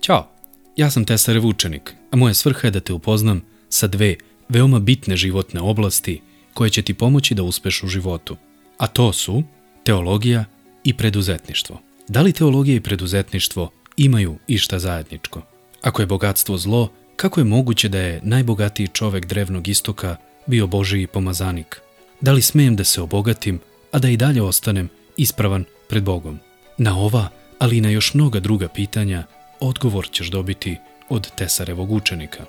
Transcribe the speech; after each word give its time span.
Ćao, 0.00 0.28
ja 0.76 0.90
sam 0.90 1.04
Tesarev 1.04 1.46
učenik, 1.46 1.94
a 2.10 2.16
moja 2.16 2.34
svrha 2.34 2.66
je 2.66 2.70
da 2.70 2.80
te 2.80 2.92
upoznam 2.92 3.42
sa 3.68 3.86
dve 3.86 4.16
veoma 4.48 4.78
bitne 4.78 5.16
životne 5.16 5.60
oblasti 5.60 6.20
koje 6.54 6.70
će 6.70 6.82
ti 6.82 6.94
pomoći 6.94 7.34
da 7.34 7.42
uspeš 7.42 7.82
u 7.82 7.88
životu. 7.88 8.36
A 8.78 8.86
to 8.86 9.12
su 9.12 9.42
teologija 9.84 10.44
i 10.84 10.94
preduzetništvo. 10.96 11.80
Da 12.08 12.20
li 12.20 12.32
teologija 12.32 12.76
i 12.76 12.80
preduzetništvo 12.80 13.70
imaju 13.96 14.38
išta 14.48 14.78
zajedničko? 14.78 15.42
Ako 15.82 16.02
je 16.02 16.06
bogatstvo 16.06 16.58
zlo, 16.58 16.88
kako 17.16 17.40
je 17.40 17.44
moguće 17.44 17.88
da 17.88 17.98
je 17.98 18.20
najbogatiji 18.22 18.88
čovek 18.88 19.26
drevnog 19.26 19.68
istoka 19.68 20.16
bio 20.46 20.66
Božiji 20.66 21.06
pomazanik? 21.06 21.80
Da 22.20 22.32
li 22.32 22.42
smijem 22.42 22.76
da 22.76 22.84
se 22.84 23.02
obogatim, 23.02 23.60
a 23.92 23.98
da 23.98 24.08
i 24.08 24.16
dalje 24.16 24.42
ostanem 24.42 24.88
ispravan 25.16 25.64
pred 25.88 26.02
Bogom? 26.02 26.38
Na 26.78 26.98
ova, 26.98 27.28
ali 27.58 27.76
i 27.76 27.80
na 27.80 27.90
još 27.90 28.14
mnoga 28.14 28.40
druga 28.40 28.68
pitanja, 28.68 29.24
odgovor 29.60 30.08
ćeš 30.12 30.30
dobiti 30.30 30.76
od 31.08 31.30
Tesarevog 31.34 31.92
učenika. 31.92 32.44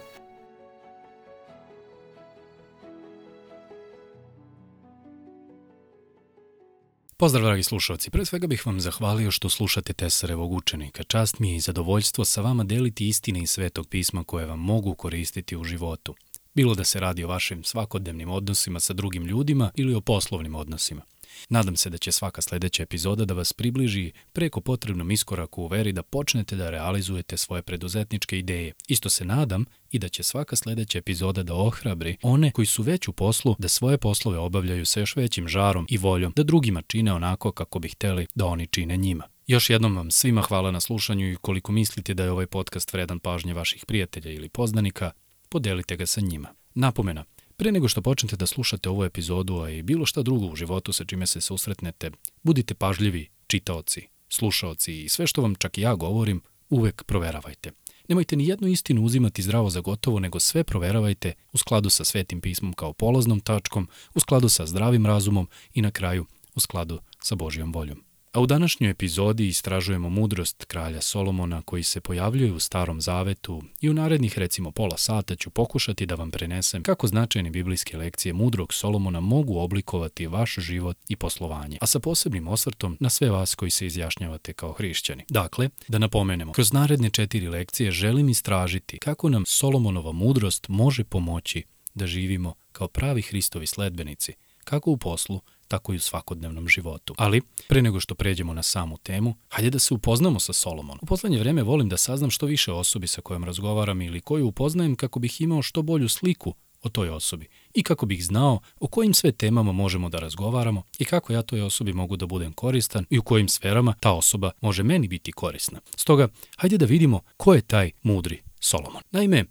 Pozdrav, 7.18 7.44
dragi 7.44 7.64
slušalci. 7.64 8.10
Pre 8.10 8.26
svega 8.26 8.48
bih 8.48 8.66
vam 8.66 8.80
zahvalio 8.80 9.32
što 9.32 9.50
slušate 9.50 9.94
Tesarevog 9.94 10.52
učenika. 10.52 11.04
Čast 11.04 11.40
mi 11.40 11.50
je 11.50 11.56
i 11.56 11.60
zadovoljstvo 11.60 12.26
sa 12.26 12.42
vama 12.42 12.64
deliti 12.64 13.08
istine 13.08 13.40
iz 13.40 13.50
svetog 13.50 13.88
pisma 13.88 14.24
koje 14.24 14.46
vam 14.46 14.60
mogu 14.60 14.96
koristiti 14.96 15.58
u 15.58 15.64
životu. 15.64 16.16
Bilo 16.54 16.76
da 16.76 16.84
se 16.84 17.00
radi 17.00 17.24
o 17.24 17.28
vašim 17.28 17.64
svakodnevnim 17.64 18.30
odnosima 18.30 18.80
sa 18.80 18.94
drugim 18.94 19.26
ljudima 19.26 19.72
ili 19.76 19.94
o 19.94 20.02
poslovnim 20.02 20.56
odnosima. 20.56 21.02
Nadam 21.50 21.76
se 21.76 21.90
da 21.90 21.98
će 21.98 22.12
svaka 22.12 22.42
sledeća 22.42 22.84
epizoda 22.84 23.26
da 23.26 23.34
vas 23.34 23.54
približi 23.54 24.12
preko 24.34 24.62
potrebnom 24.62 25.12
iskoraku 25.12 25.64
u 25.64 25.68
veri 25.68 25.92
da 25.92 26.04
počnete 26.04 26.56
da 26.56 26.70
realizujete 26.70 27.38
svoje 27.38 27.62
preduzetničke 27.62 28.40
ideje. 28.40 28.74
Isto 28.88 29.10
se 29.10 29.26
nadam 29.26 29.66
i 29.92 30.00
da 30.00 30.10
će 30.10 30.24
svaka 30.24 30.56
sledeća 30.56 30.98
epizoda 30.98 31.44
da 31.44 31.56
ohrabri 31.56 32.18
one 32.22 32.52
koji 32.52 32.66
su 32.66 32.84
već 32.84 33.08
u 33.08 33.14
poslu 33.14 33.56
da 33.60 33.68
svoje 33.68 33.98
poslove 33.98 34.38
obavljaju 34.38 34.86
sa 34.86 35.00
još 35.00 35.16
većim 35.16 35.48
žarom 35.48 35.86
i 35.90 35.98
voljom 35.98 36.34
da 36.36 36.44
drugima 36.44 36.82
čine 36.82 37.14
onako 37.14 37.52
kako 37.52 37.80
bi 37.80 37.90
hteli 37.90 38.28
da 38.36 38.46
oni 38.46 38.68
čine 38.68 38.98
njima. 38.98 39.24
Još 39.48 39.70
jednom 39.70 39.96
vam 39.96 40.12
svima 40.12 40.42
hvala 40.42 40.72
na 40.72 40.80
slušanju 40.80 41.32
i 41.32 41.36
koliko 41.36 41.72
mislite 41.72 42.14
da 42.14 42.24
je 42.24 42.32
ovaj 42.32 42.46
podcast 42.46 42.94
vredan 42.94 43.20
pažnje 43.20 43.54
vaših 43.54 43.86
prijatelja 43.86 44.32
ili 44.32 44.50
poznanika, 44.50 45.12
podelite 45.50 45.96
ga 45.96 46.06
sa 46.06 46.22
njima. 46.22 46.50
Napomena, 46.74 47.26
Pre 47.62 47.72
nego 47.72 47.88
što 47.88 48.02
počnete 48.02 48.36
da 48.36 48.46
slušate 48.46 48.90
ovu 48.90 49.04
epizodu, 49.04 49.60
a 49.60 49.70
i 49.70 49.82
bilo 49.82 50.06
šta 50.06 50.22
drugo 50.22 50.46
u 50.46 50.56
životu 50.56 50.94
sa 50.94 51.06
čime 51.06 51.28
se 51.28 51.42
susretnete, 51.42 52.12
budite 52.44 52.74
pažljivi, 52.74 53.28
čitaoci, 53.48 54.08
slušaoci 54.30 55.04
i 55.04 55.10
sve 55.10 55.28
što 55.28 55.42
vam 55.42 55.56
čak 55.56 55.78
i 55.78 55.82
ja 55.82 55.96
govorim, 55.96 56.42
uvek 56.70 57.04
proveravajte. 57.04 57.72
Nemojte 58.08 58.36
ni 58.36 58.48
jednu 58.48 58.68
istinu 58.68 59.04
uzimati 59.04 59.42
zdravo 59.42 59.70
za 59.70 59.82
gotovo, 59.82 60.20
nego 60.20 60.40
sve 60.40 60.64
proveravajte 60.64 61.34
u 61.54 61.58
skladu 61.58 61.90
sa 61.90 62.04
svetim 62.04 62.42
pismom 62.42 62.74
kao 62.74 62.94
polaznom 62.94 63.40
tačkom, 63.40 63.88
u 64.14 64.20
skladu 64.20 64.50
sa 64.50 64.66
zdravim 64.66 65.06
razumom 65.06 65.48
i 65.74 65.82
na 65.82 65.92
kraju 65.92 66.26
u 66.56 66.60
skladu 66.60 67.00
sa 67.20 67.36
Božjom 67.36 67.74
voljom. 67.74 68.11
A 68.32 68.40
u 68.40 68.46
današnjoj 68.46 68.92
epizodi 68.92 69.48
istražujemo 69.48 70.10
mudrost 70.10 70.66
kralja 70.66 71.02
Solomona 71.02 71.62
koji 71.62 71.84
se 71.84 72.02
pojavljuje 72.02 72.52
u 72.52 72.60
Starom 72.60 73.02
Zavetu 73.02 73.64
i 73.82 73.90
u 73.90 73.94
narednih 73.94 74.38
recimo 74.38 74.72
pola 74.72 74.98
sata 74.98 75.36
ću 75.36 75.50
pokušati 75.50 76.06
da 76.06 76.16
vam 76.16 76.32
prenesem 76.32 76.84
kako 76.84 77.08
značajne 77.08 77.50
biblijske 77.50 77.98
lekcije 77.98 78.34
mudrog 78.34 78.74
Solomona 78.74 79.20
mogu 79.20 79.60
oblikovati 79.60 80.28
vaš 80.28 80.56
život 80.56 80.98
i 81.10 81.16
poslovanje, 81.16 81.78
a 81.82 81.86
sa 81.86 82.00
posebnim 82.00 82.48
osvrtom 82.48 82.98
na 83.00 83.10
sve 83.10 83.30
vas 83.30 83.56
koji 83.56 83.72
se 83.72 83.86
izjašnjavate 83.86 84.54
kao 84.54 84.72
hrišćani. 84.72 85.26
Dakle, 85.30 85.70
da 85.88 85.98
napomenemo, 85.98 86.52
kroz 86.52 86.74
naredne 86.74 87.10
četiri 87.10 87.48
lekcije 87.48 87.92
želim 87.92 88.30
istražiti 88.30 89.00
kako 89.00 89.30
nam 89.30 89.46
Solomonova 89.46 90.12
mudrost 90.12 90.68
može 90.68 91.04
pomoći 91.04 91.64
da 91.94 92.08
živimo 92.08 92.54
kao 92.72 92.88
pravi 92.88 93.22
Hristovi 93.22 93.68
sledbenici, 93.68 94.34
kako 94.64 94.92
u 94.92 94.98
poslu, 94.98 95.42
tako 95.72 95.94
i 95.94 95.96
u 95.96 96.00
svakodnevnom 96.00 96.68
životu. 96.68 97.16
Ali, 97.18 97.42
pre 97.68 97.82
nego 97.82 98.00
što 98.00 98.16
pređemo 98.16 98.54
na 98.54 98.64
samu 98.64 98.98
temu, 98.98 99.36
hajde 99.50 99.70
da 99.70 99.80
se 99.80 99.94
upoznamo 99.94 100.40
sa 100.40 100.54
Solomonom. 100.54 101.00
U 101.02 101.06
poslednje 101.06 101.40
vreme 101.40 101.64
volim 101.64 101.90
da 101.90 101.98
saznam 101.98 102.32
što 102.32 102.46
više 102.46 102.72
osobi 102.72 103.08
sa 103.08 103.22
kojom 103.22 103.44
razgovaram 103.44 104.02
ili 104.02 104.22
koju 104.22 104.48
upoznajem 104.48 104.96
kako 104.96 105.20
bih 105.20 105.42
imao 105.42 105.62
što 105.62 105.82
bolju 105.82 106.10
sliku 106.10 106.54
o 106.84 106.90
toj 106.90 107.10
osobi 107.10 107.48
i 107.74 107.84
kako 107.84 108.06
bih 108.06 108.26
znao 108.26 108.60
o 108.80 108.88
kojim 108.88 109.14
sve 109.14 109.32
temama 109.32 109.72
možemo 109.72 110.10
da 110.10 110.20
razgovaramo 110.20 110.84
i 111.00 111.06
kako 111.06 111.34
ja 111.34 111.42
toj 111.42 111.62
osobi 111.62 111.94
mogu 111.94 112.18
da 112.18 112.26
budem 112.26 112.54
koristan 112.54 113.06
i 113.10 113.20
u 113.20 113.24
kojim 113.24 113.48
sferama 113.48 113.94
ta 114.00 114.12
osoba 114.12 114.52
može 114.62 114.84
meni 114.84 115.08
biti 115.08 115.32
korisna. 115.32 115.80
Stoga, 115.96 116.28
hajde 116.58 116.78
da 116.78 116.86
vidimo 116.86 117.22
ko 117.38 117.54
je 117.54 117.62
taj 117.62 117.92
mudri 118.04 118.42
Solomon. 118.60 119.02
Naime, 119.12 119.46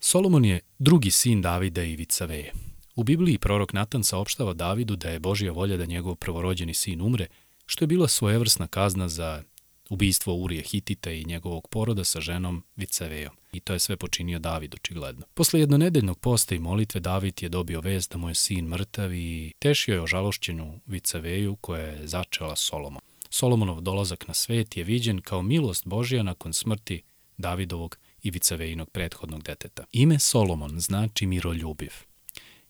Solomon 0.00 0.44
je 0.44 0.60
drugi 0.78 1.10
sin 1.10 1.42
Davida 1.42 1.82
i 1.82 1.96
Vicaveje. 1.96 2.71
U 2.94 3.02
Bibliji 3.02 3.38
prorok 3.38 3.72
Natan 3.72 4.04
saopštava 4.04 4.52
Davidu 4.52 4.96
da 4.96 5.10
je 5.10 5.18
Božja 5.18 5.52
volja 5.52 5.76
da 5.76 5.86
njegov 5.86 6.14
prvorođeni 6.14 6.74
sin 6.74 7.00
umre, 7.00 7.26
što 7.66 7.82
je 7.82 7.86
bila 7.86 8.08
svojevrsna 8.08 8.66
kazna 8.66 9.08
za 9.08 9.42
ubistvo 9.90 10.34
Urije 10.34 10.62
Hitita 10.62 11.10
i 11.10 11.24
njegovog 11.24 11.68
poroda 11.68 12.04
sa 12.04 12.20
ženom 12.20 12.64
Vicevejom. 12.76 13.32
I 13.52 13.60
to 13.60 13.72
je 13.72 13.78
sve 13.78 13.96
počinio 13.96 14.38
David, 14.38 14.74
očigledno. 14.74 15.26
Posle 15.34 15.60
jednonedeljnog 15.60 16.18
posta 16.18 16.54
i 16.54 16.58
molitve 16.58 17.00
David 17.00 17.42
je 17.42 17.48
dobio 17.48 17.80
vest 17.80 18.12
da 18.12 18.18
mu 18.18 18.28
je 18.28 18.34
sin 18.34 18.66
mrtav 18.66 19.14
i 19.14 19.52
tešio 19.58 19.94
je 19.94 20.00
o 20.00 20.06
žalošćenju 20.06 20.80
Viceveju 20.86 21.56
koja 21.56 21.82
je 21.82 22.06
začela 22.06 22.56
Solomon. 22.56 23.00
Solomonov 23.30 23.80
dolazak 23.80 24.28
na 24.28 24.34
svet 24.34 24.76
je 24.76 24.84
viđen 24.84 25.20
kao 25.20 25.42
milost 25.42 25.86
Božja 25.86 26.22
nakon 26.22 26.52
smrti 26.52 27.02
Davidovog 27.38 27.98
i 28.22 28.30
Vicevejinog 28.30 28.90
prethodnog 28.90 29.42
deteta. 29.42 29.84
Ime 29.92 30.18
Solomon 30.18 30.80
znači 30.80 31.26
miroljubiv. 31.26 31.92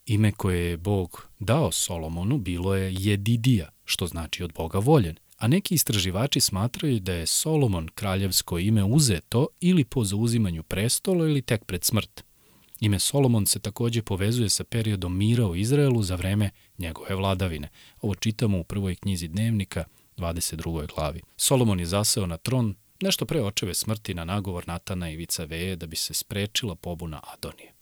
Ime 0.05 0.31
koje 0.31 0.69
je 0.69 0.77
Bog 0.77 1.27
dao 1.39 1.71
Solomonu 1.71 2.37
bilo 2.37 2.75
je 2.75 2.95
Jedidija, 2.99 3.69
što 3.85 4.07
znači 4.07 4.43
od 4.43 4.53
Boga 4.53 4.79
voljen, 4.79 5.15
a 5.37 5.47
neki 5.47 5.75
istraživači 5.75 6.39
smatraju 6.39 6.99
da 6.99 7.13
je 7.13 7.25
Solomon 7.25 7.87
kraljevsko 7.95 8.59
ime 8.59 8.83
uzeto 8.83 9.47
ili 9.59 9.83
po 9.83 10.03
zauzimanju 10.03 10.63
prestola 10.63 11.27
ili 11.27 11.41
tek 11.41 11.65
pred 11.65 11.83
smrt. 11.83 12.23
Ime 12.79 12.99
Solomon 12.99 13.45
se 13.45 13.59
takođe 13.59 14.01
povezuje 14.01 14.49
sa 14.49 14.63
periodom 14.63 15.17
mira 15.17 15.47
u 15.47 15.55
Izraelu 15.55 16.03
za 16.03 16.15
vreme 16.15 16.49
njegove 16.77 17.15
vladavine. 17.15 17.69
Ovo 18.01 18.15
čitamo 18.15 18.59
u 18.59 18.63
prvoj 18.63 18.95
knjizi 18.95 19.27
dnevnika, 19.27 19.83
22. 20.17 20.95
glavi. 20.95 21.21
Solomon 21.37 21.79
je 21.79 21.85
zaseo 21.85 22.25
na 22.25 22.37
tron 22.37 22.75
nešto 23.01 23.25
pre 23.25 23.41
očeve 23.41 23.73
smrti 23.73 24.13
na 24.13 24.25
nagovor 24.25 24.67
Natana 24.67 25.09
i 25.09 25.15
Vica 25.15 25.43
Veje 25.43 25.75
da 25.75 25.87
bi 25.87 25.95
se 25.95 26.13
sprečila 26.13 26.75
pobuna 26.75 27.21
Adonije. 27.33 27.72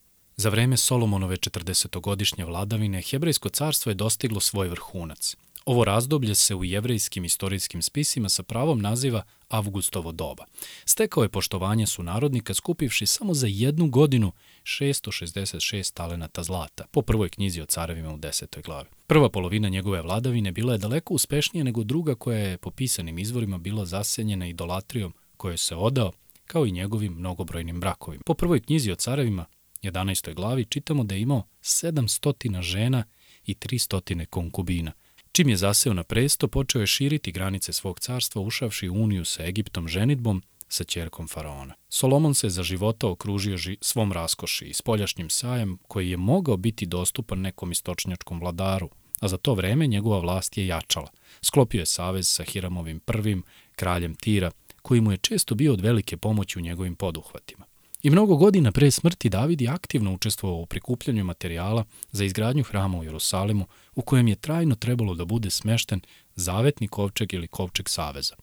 Za 0.42 0.50
vreme 0.50 0.78
Solomonove 0.78 1.36
40-godišnje 1.36 2.46
vladavine, 2.46 3.02
Hebrejsko 3.02 3.50
carstvo 3.50 3.90
je 3.90 3.96
dostiglo 3.96 4.40
svoj 4.40 4.70
vrhunac. 4.70 5.36
Ovo 5.66 5.84
razdoblje 5.84 6.36
se 6.36 6.56
u 6.56 6.64
jevrejskim 6.64 7.26
istorijskim 7.26 7.82
spisima 7.82 8.30
sa 8.30 8.44
pravom 8.44 8.82
naziva 8.82 9.24
Avgustovo 9.50 10.12
doba. 10.12 10.46
Stekao 10.86 11.24
je 11.24 11.30
poštovanje 11.30 11.88
su 11.88 12.04
narodnika 12.04 12.54
skupivši 12.54 13.06
samo 13.06 13.34
za 13.34 13.48
jednu 13.48 13.88
godinu 13.88 14.32
666 14.64 15.94
talenata 15.94 16.44
zlata, 16.44 16.86
po 16.92 17.02
prvoj 17.02 17.30
knjizi 17.30 17.62
o 17.62 17.66
carevima 17.66 18.14
u 18.14 18.18
desetoj 18.18 18.64
glavi. 18.64 18.90
Prva 19.08 19.30
polovina 19.30 19.70
njegove 19.70 20.02
vladavine 20.02 20.52
bila 20.52 20.74
je 20.74 20.80
daleko 20.80 21.14
uspešnija 21.14 21.64
nego 21.64 21.84
druga 21.84 22.16
koja 22.16 22.38
je 22.40 22.58
po 22.58 22.72
pisanim 22.72 23.20
izvorima 23.20 23.58
bila 23.58 23.86
zasenjena 23.86 24.48
idolatrijom 24.48 25.14
kojoj 25.38 25.58
se 25.58 25.76
odao, 25.76 26.12
kao 26.46 26.66
i 26.66 26.72
njegovim 26.72 27.14
mnogobrojnim 27.14 27.80
brakovima. 27.80 28.24
Po 28.26 28.34
prvoj 28.34 28.60
knjizi 28.60 28.92
o 28.92 28.96
carevima 28.96 29.46
11. 29.82 30.34
glavi 30.34 30.66
čitamo 30.66 31.04
da 31.04 31.16
je 31.16 31.22
imao 31.22 31.44
700 31.62 32.62
žena 32.62 33.04
i 33.46 33.56
300 33.56 34.26
konkubina. 34.26 34.92
Čim 35.32 35.50
je 35.50 35.58
zaseo 35.58 35.94
na 35.94 36.04
presto, 36.04 36.48
počeo 36.48 36.82
je 36.82 36.88
širiti 36.88 37.32
granice 37.32 37.74
svog 37.74 38.00
carstva 38.00 38.42
ušavši 38.42 38.90
uniju 38.90 39.26
sa 39.26 39.46
Egiptom 39.46 39.88
ženitbom 39.88 40.44
sa 40.68 40.84
ćerkom 40.84 41.28
faraona. 41.28 41.74
Solomon 41.90 42.34
se 42.34 42.50
za 42.50 42.64
života 42.64 43.08
okružio 43.08 43.58
ži 43.58 43.78
svom 43.82 44.12
raskoši 44.12 44.66
i 44.66 44.74
spoljašnjim 44.74 45.30
sajem 45.30 45.78
koji 45.88 46.10
je 46.10 46.18
mogao 46.18 46.58
biti 46.58 46.86
dostupan 46.86 47.42
nekom 47.42 47.72
istočnjačkom 47.72 48.40
vladaru, 48.40 48.90
a 49.20 49.28
za 49.28 49.38
to 49.38 49.54
vreme 49.54 49.88
njegova 49.88 50.20
vlast 50.20 50.58
je 50.58 50.68
jačala. 50.68 51.10
Sklopio 51.42 51.80
je 51.80 51.86
savez 51.86 52.28
sa 52.28 52.44
Hiramovim 52.44 53.00
prvim, 53.00 53.44
kraljem 53.76 54.16
Tira, 54.16 54.52
koji 54.82 55.02
mu 55.02 55.12
je 55.12 55.18
često 55.18 55.56
bio 55.56 55.74
od 55.74 55.82
velike 55.82 56.18
pomoći 56.18 56.60
u 56.60 56.62
njegovim 56.62 56.96
poduhvatima. 56.96 57.71
I 58.04 58.10
mnogo 58.10 58.36
godina 58.36 58.72
pre 58.72 58.92
smrti 58.92 59.30
David 59.30 59.62
je 59.62 59.70
aktivno 59.70 60.14
učestvovao 60.14 60.60
u 60.60 60.66
prikupljanju 60.66 61.24
materijala 61.24 61.86
za 62.12 62.24
izgradnju 62.26 62.64
hrama 62.64 62.98
u 62.98 63.04
Jerusalimu, 63.04 63.66
u 63.96 64.02
kojem 64.02 64.28
je 64.28 64.36
trajno 64.36 64.76
trebalo 64.76 65.16
da 65.16 65.26
bude 65.26 65.50
smešten 65.50 66.02
zavetni 66.36 66.88
kovčeg 66.88 67.34
ili 67.34 67.48
kovčeg 67.48 67.90
saveza. 67.90 68.36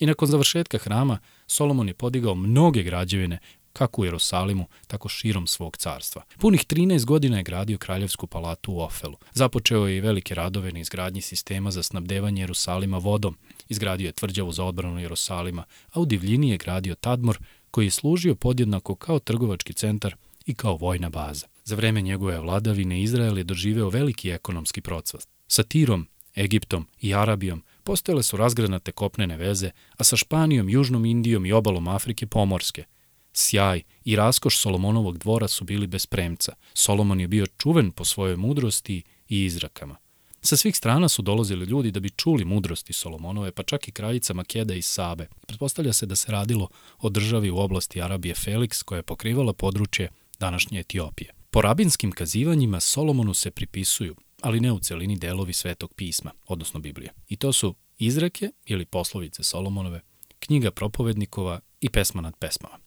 I 0.00 0.06
nakon 0.06 0.28
završetka 0.28 0.78
hrama, 0.78 1.18
Solomon 1.46 1.88
je 1.88 1.94
podigao 1.94 2.34
mnoge 2.34 2.82
građevine, 2.82 3.38
kako 3.72 4.02
u 4.02 4.04
Jerusalimu, 4.04 4.66
tako 4.86 5.08
širom 5.08 5.46
svog 5.46 5.76
carstva. 5.76 6.22
Punih 6.38 6.66
13 6.66 7.04
godina 7.04 7.36
je 7.36 7.42
gradio 7.42 7.78
kraljevsku 7.78 8.26
palatu 8.26 8.72
u 8.72 8.80
Ofelu. 8.80 9.16
Započeo 9.32 9.86
je 9.86 9.96
i 9.96 10.00
velike 10.00 10.34
radove 10.34 10.72
na 10.72 10.80
izgradnji 10.80 11.20
sistema 11.20 11.70
za 11.70 11.82
snabdevanje 11.82 12.42
Jerusalima 12.42 12.98
vodom, 12.98 13.36
izgradio 13.68 14.06
je 14.06 14.12
tvrđavu 14.12 14.52
za 14.52 14.64
odbranu 14.64 15.00
Jerusalima, 15.00 15.64
a 15.92 16.00
u 16.00 16.06
divljini 16.06 16.50
je 16.50 16.58
gradio 16.58 16.94
Tadmor, 16.94 17.38
koji 17.70 17.86
je 17.86 17.90
služio 17.90 18.34
podjednako 18.34 18.94
kao 18.94 19.18
trgovački 19.18 19.72
centar 19.72 20.14
i 20.46 20.54
kao 20.54 20.76
vojna 20.76 21.10
baza. 21.10 21.46
Za 21.64 21.76
vreme 21.76 22.00
njegove 22.00 22.40
vladavine 22.40 23.02
Izrael 23.02 23.38
je 23.38 23.44
doživeo 23.44 23.88
veliki 23.88 24.30
ekonomski 24.30 24.80
procvat. 24.80 25.28
Sa 25.48 25.62
Tirom, 25.62 26.06
Egiptom 26.36 26.86
i 27.00 27.14
Arabijom 27.14 27.62
postojale 27.84 28.22
su 28.22 28.36
razgranate 28.36 28.92
kopnene 28.92 29.36
veze, 29.36 29.70
a 29.96 30.04
sa 30.04 30.16
Španijom, 30.16 30.68
Južnom 30.68 31.04
Indijom 31.04 31.46
i 31.46 31.52
obalom 31.52 31.88
Afrike 31.88 32.26
pomorske. 32.26 32.84
Sjaj 33.32 33.82
i 34.04 34.16
raskoš 34.16 34.58
Solomonovog 34.58 35.18
dvora 35.18 35.48
su 35.48 35.64
bili 35.64 35.86
bez 35.86 36.06
premca. 36.06 36.52
Solomon 36.74 37.20
je 37.20 37.28
bio 37.28 37.46
čuven 37.46 37.90
po 37.90 38.04
svojoj 38.04 38.36
mudrosti 38.36 39.02
i 39.28 39.44
izrakama. 39.44 39.96
Sa 40.42 40.56
svih 40.56 40.76
strana 40.76 41.08
su 41.08 41.22
dolazili 41.22 41.64
ljudi 41.64 41.90
da 41.90 42.00
bi 42.00 42.10
čuli 42.10 42.44
mudrosti 42.44 42.92
Solomonove, 42.92 43.52
pa 43.52 43.62
čak 43.62 43.88
i 43.88 43.92
kraljica 43.92 44.34
Makeda 44.34 44.74
i 44.74 44.82
Sabe. 44.82 45.28
Pretpostavlja 45.46 45.92
se 45.92 46.06
da 46.06 46.16
se 46.16 46.32
radilo 46.32 46.68
o 46.98 47.08
državi 47.08 47.50
u 47.50 47.58
oblasti 47.58 48.02
Arabije 48.02 48.34
Felix, 48.34 48.82
koja 48.84 48.96
je 48.96 49.02
pokrivala 49.02 49.52
područje 49.52 50.10
današnje 50.38 50.80
Etiopije. 50.80 51.34
Po 51.50 51.62
rabinskim 51.62 52.12
kazivanjima 52.12 52.80
Solomonu 52.80 53.34
se 53.34 53.50
pripisuju, 53.50 54.16
ali 54.40 54.60
ne 54.60 54.72
u 54.72 54.78
celini 54.78 55.18
delovi 55.18 55.52
Svetog 55.52 55.94
pisma, 55.94 56.30
odnosno 56.46 56.80
Biblije. 56.80 57.12
I 57.28 57.36
to 57.36 57.52
su 57.52 57.74
izreke 57.98 58.50
ili 58.66 58.84
poslovice 58.84 59.42
Solomonove, 59.42 60.00
knjiga 60.38 60.70
propovednikova 60.70 61.60
i 61.80 61.90
pesma 61.90 62.22
nad 62.22 62.36
pesmama. 62.36 62.78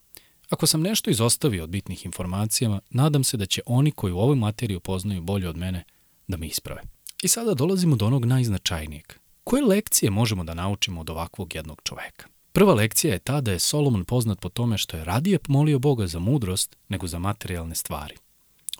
Ako 0.49 0.67
sam 0.67 0.81
nešto 0.81 1.09
izostavio 1.09 1.63
od 1.63 1.69
bitnih 1.69 2.05
informacijama, 2.05 2.79
nadam 2.89 3.23
se 3.23 3.37
da 3.37 3.45
će 3.45 3.61
oni 3.65 3.91
koji 3.91 4.13
u 4.13 4.19
ovoj 4.19 4.35
materiju 4.35 4.79
poznaju 4.79 5.21
bolje 5.21 5.49
od 5.49 5.57
mene 5.57 5.83
da 6.27 6.37
me 6.37 6.47
isprave. 6.47 6.81
I 7.23 7.27
sada 7.27 7.53
dolazimo 7.53 7.95
do 7.95 8.05
onog 8.05 8.25
najznačajnijeg. 8.25 9.13
Koje 9.43 9.63
lekcije 9.63 10.09
možemo 10.09 10.43
da 10.43 10.53
naučimo 10.53 11.01
od 11.01 11.09
ovakvog 11.09 11.55
jednog 11.55 11.81
čoveka? 11.83 12.27
Prva 12.51 12.73
lekcija 12.73 13.13
je 13.13 13.19
ta 13.19 13.41
da 13.41 13.51
je 13.51 13.59
Solomon 13.59 14.05
poznat 14.05 14.39
po 14.39 14.49
tome 14.49 14.77
što 14.77 14.97
je 14.97 15.05
radije 15.05 15.39
molio 15.47 15.79
Boga 15.79 16.07
za 16.07 16.19
mudrost 16.19 16.77
nego 16.89 17.07
za 17.07 17.19
materijalne 17.19 17.75
stvari. 17.75 18.15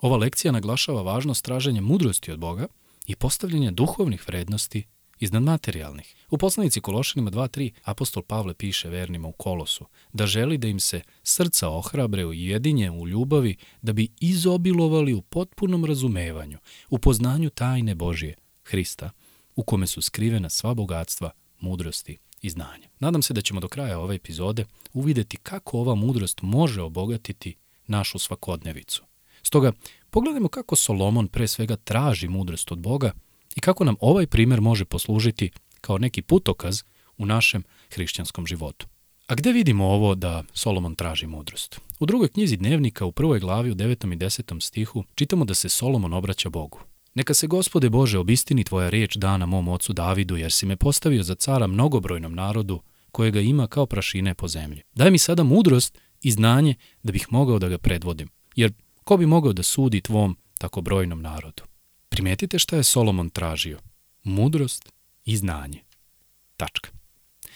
Ova 0.00 0.16
lekcija 0.16 0.52
naglašava 0.52 1.02
važnost 1.02 1.44
traženja 1.44 1.80
mudrosti 1.80 2.32
od 2.32 2.38
Boga 2.38 2.66
i 3.06 3.16
postavljanja 3.16 3.70
duhovnih 3.70 4.28
vrednosti 4.28 4.84
iznad 5.24 5.42
materijalnih. 5.42 6.14
U 6.30 6.38
poslanici 6.38 6.80
Kološanima 6.80 7.30
2.3 7.30 7.70
apostol 7.84 8.22
Pavle 8.22 8.54
piše 8.54 8.88
vernima 8.88 9.28
u 9.28 9.32
Kolosu 9.32 9.84
da 10.12 10.26
želi 10.26 10.58
da 10.58 10.68
im 10.68 10.80
se 10.80 11.00
srca 11.22 11.68
ohrabre 11.68 12.24
u 12.26 12.32
jedinje 12.32 12.90
u 12.90 13.08
ljubavi 13.08 13.56
da 13.82 13.92
bi 13.92 14.08
izobilovali 14.20 15.12
u 15.12 15.22
potpunom 15.22 15.84
razumevanju, 15.84 16.58
u 16.90 16.98
poznanju 16.98 17.50
tajne 17.50 17.94
Božije, 17.94 18.34
Hrista, 18.64 19.10
u 19.56 19.62
kome 19.62 19.86
su 19.86 20.02
skrivena 20.02 20.50
sva 20.50 20.74
bogatstva, 20.74 21.30
mudrosti 21.60 22.18
i 22.42 22.50
znanja. 22.50 22.88
Nadam 22.98 23.22
se 23.22 23.34
da 23.34 23.40
ćemo 23.40 23.60
do 23.60 23.68
kraja 23.68 23.98
ove 23.98 24.14
epizode 24.14 24.64
uvideti 24.92 25.36
kako 25.36 25.78
ova 25.78 25.94
mudrost 25.94 26.42
može 26.42 26.82
obogatiti 26.82 27.54
našu 27.86 28.18
svakodnevicu. 28.18 29.04
Stoga, 29.42 29.72
pogledajmo 30.10 30.48
kako 30.48 30.76
Solomon 30.76 31.28
pre 31.28 31.48
svega 31.48 31.76
traži 31.76 32.28
mudrost 32.28 32.72
od 32.72 32.78
Boga 32.78 33.12
i 33.56 33.60
kako 33.60 33.84
nam 33.84 33.96
ovaj 34.00 34.26
primer 34.26 34.60
može 34.60 34.84
poslužiti 34.84 35.50
kao 35.80 35.98
neki 35.98 36.22
putokaz 36.22 36.82
u 37.16 37.26
našem 37.26 37.62
hrišćanskom 37.90 38.46
životu. 38.46 38.86
A 39.26 39.34
gde 39.34 39.52
vidimo 39.52 39.84
ovo 39.86 40.14
da 40.14 40.44
Solomon 40.52 40.94
traži 40.94 41.26
mudrost? 41.26 41.80
U 42.00 42.06
drugoj 42.06 42.28
knjizi 42.28 42.56
dnevnika 42.56 43.04
u 43.04 43.12
prvoj 43.12 43.40
glavi 43.40 43.70
u 43.70 43.74
9. 43.74 44.12
i 44.12 44.16
10. 44.16 44.60
stihu 44.60 45.04
čitamo 45.14 45.44
da 45.44 45.54
se 45.54 45.68
Solomon 45.68 46.12
obraća 46.12 46.48
Bogu. 46.50 46.80
Neka 47.14 47.34
se, 47.34 47.46
gospode 47.46 47.90
Bože, 47.90 48.18
obistini 48.18 48.64
tvoja 48.64 48.88
riječ 48.88 49.16
dana 49.16 49.46
mom 49.46 49.68
ocu 49.68 49.92
Davidu, 49.92 50.36
jer 50.36 50.52
si 50.52 50.66
me 50.66 50.76
postavio 50.76 51.22
za 51.22 51.34
cara 51.34 51.66
mnogobrojnom 51.66 52.34
narodu, 52.34 52.80
kojega 53.12 53.40
ima 53.40 53.66
kao 53.66 53.86
prašine 53.86 54.34
po 54.34 54.48
zemlji. 54.48 54.82
Daj 54.94 55.10
mi 55.10 55.18
sada 55.18 55.42
mudrost 55.42 55.98
i 56.22 56.30
znanje 56.30 56.74
da 57.02 57.12
bih 57.12 57.26
mogao 57.30 57.58
da 57.58 57.68
ga 57.68 57.78
predvodim, 57.78 58.28
jer 58.56 58.72
ko 59.04 59.16
bi 59.16 59.26
mogao 59.26 59.52
da 59.52 59.62
sudi 59.62 60.00
tvom 60.00 60.36
tako 60.58 60.80
brojnom 60.80 61.22
narodu? 61.22 61.62
Primetite 62.14 62.58
šta 62.58 62.76
je 62.76 62.82
Solomon 62.82 63.30
tražio. 63.30 63.78
Mudrost 64.24 64.92
i 65.24 65.36
znanje. 65.36 65.80
Tačka. 66.56 66.90